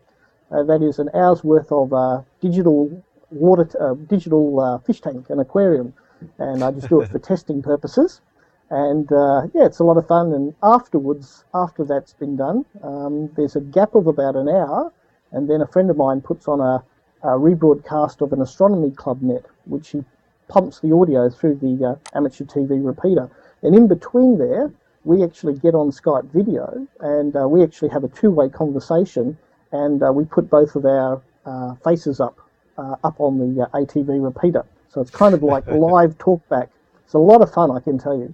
[0.51, 4.99] Uh, that is an hour's worth of uh, digital water, t- uh, digital uh, fish
[4.99, 5.93] tank, an aquarium.
[6.39, 8.21] And I just do it for testing purposes.
[8.69, 10.33] And uh, yeah, it's a lot of fun.
[10.33, 14.91] And afterwards, after that's been done, um, there's a gap of about an hour.
[15.31, 16.83] And then a friend of mine puts on a,
[17.23, 20.03] a rebroadcast of an astronomy club net, which he
[20.47, 23.29] pumps the audio through the uh, amateur TV repeater.
[23.61, 24.71] And in between there,
[25.03, 29.37] we actually get on Skype video and uh, we actually have a two way conversation
[29.71, 32.39] and uh, we put both of our uh, faces up
[32.77, 34.65] uh, up on the uh, ATV repeater.
[34.89, 36.69] So it's kind of like live talkback.
[37.05, 38.33] It's a lot of fun, I can tell you.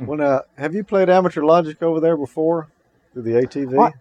[0.00, 2.68] Well, now, have you played Amateur Logic over there before
[3.12, 3.78] through the ATV?
[3.78, 3.92] I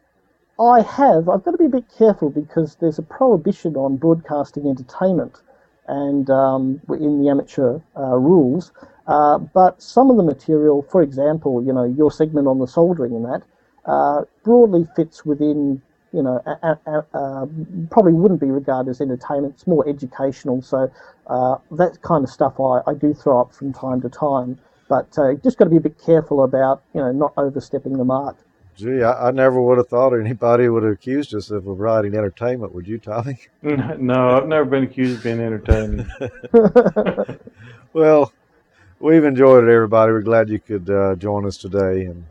[0.81, 1.29] have.
[1.29, 5.41] I've got to be a bit careful because there's a prohibition on broadcasting entertainment
[5.87, 8.71] and um, in the amateur uh, rules.
[9.07, 13.15] Uh, but some of the material, for example, you know, your segment on the soldering
[13.15, 13.43] and that,
[13.85, 15.81] uh, broadly fits within,
[16.11, 17.45] you know, a, a, a, uh,
[17.89, 19.53] probably wouldn't be regarded as entertainment.
[19.53, 20.61] It's more educational.
[20.61, 20.91] So
[21.27, 24.59] uh, that kind of stuff I, I do throw up from time to time.
[24.89, 28.05] But uh, just got to be a bit careful about, you know, not overstepping the
[28.05, 28.37] mark.
[28.77, 32.75] Gee, I, I never would have thought anybody would have accused us of providing entertainment.
[32.75, 33.39] Would you, Tommy?
[33.63, 36.07] No, I've never been accused of being entertaining.
[37.93, 38.31] well,
[38.99, 40.11] we've enjoyed it, everybody.
[40.11, 42.25] We're glad you could uh, join us today and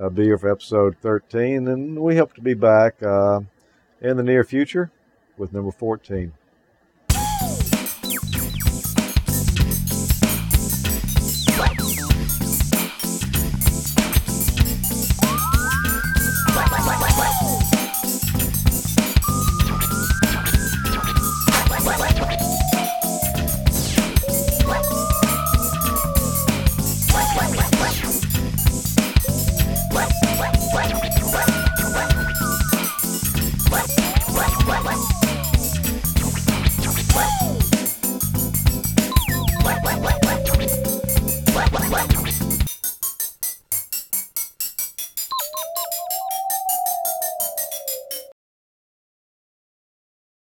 [0.00, 1.68] uh, be here for episode 13.
[1.68, 3.40] And we hope to be back uh,
[4.00, 4.90] in the near future
[5.38, 6.32] with number 14.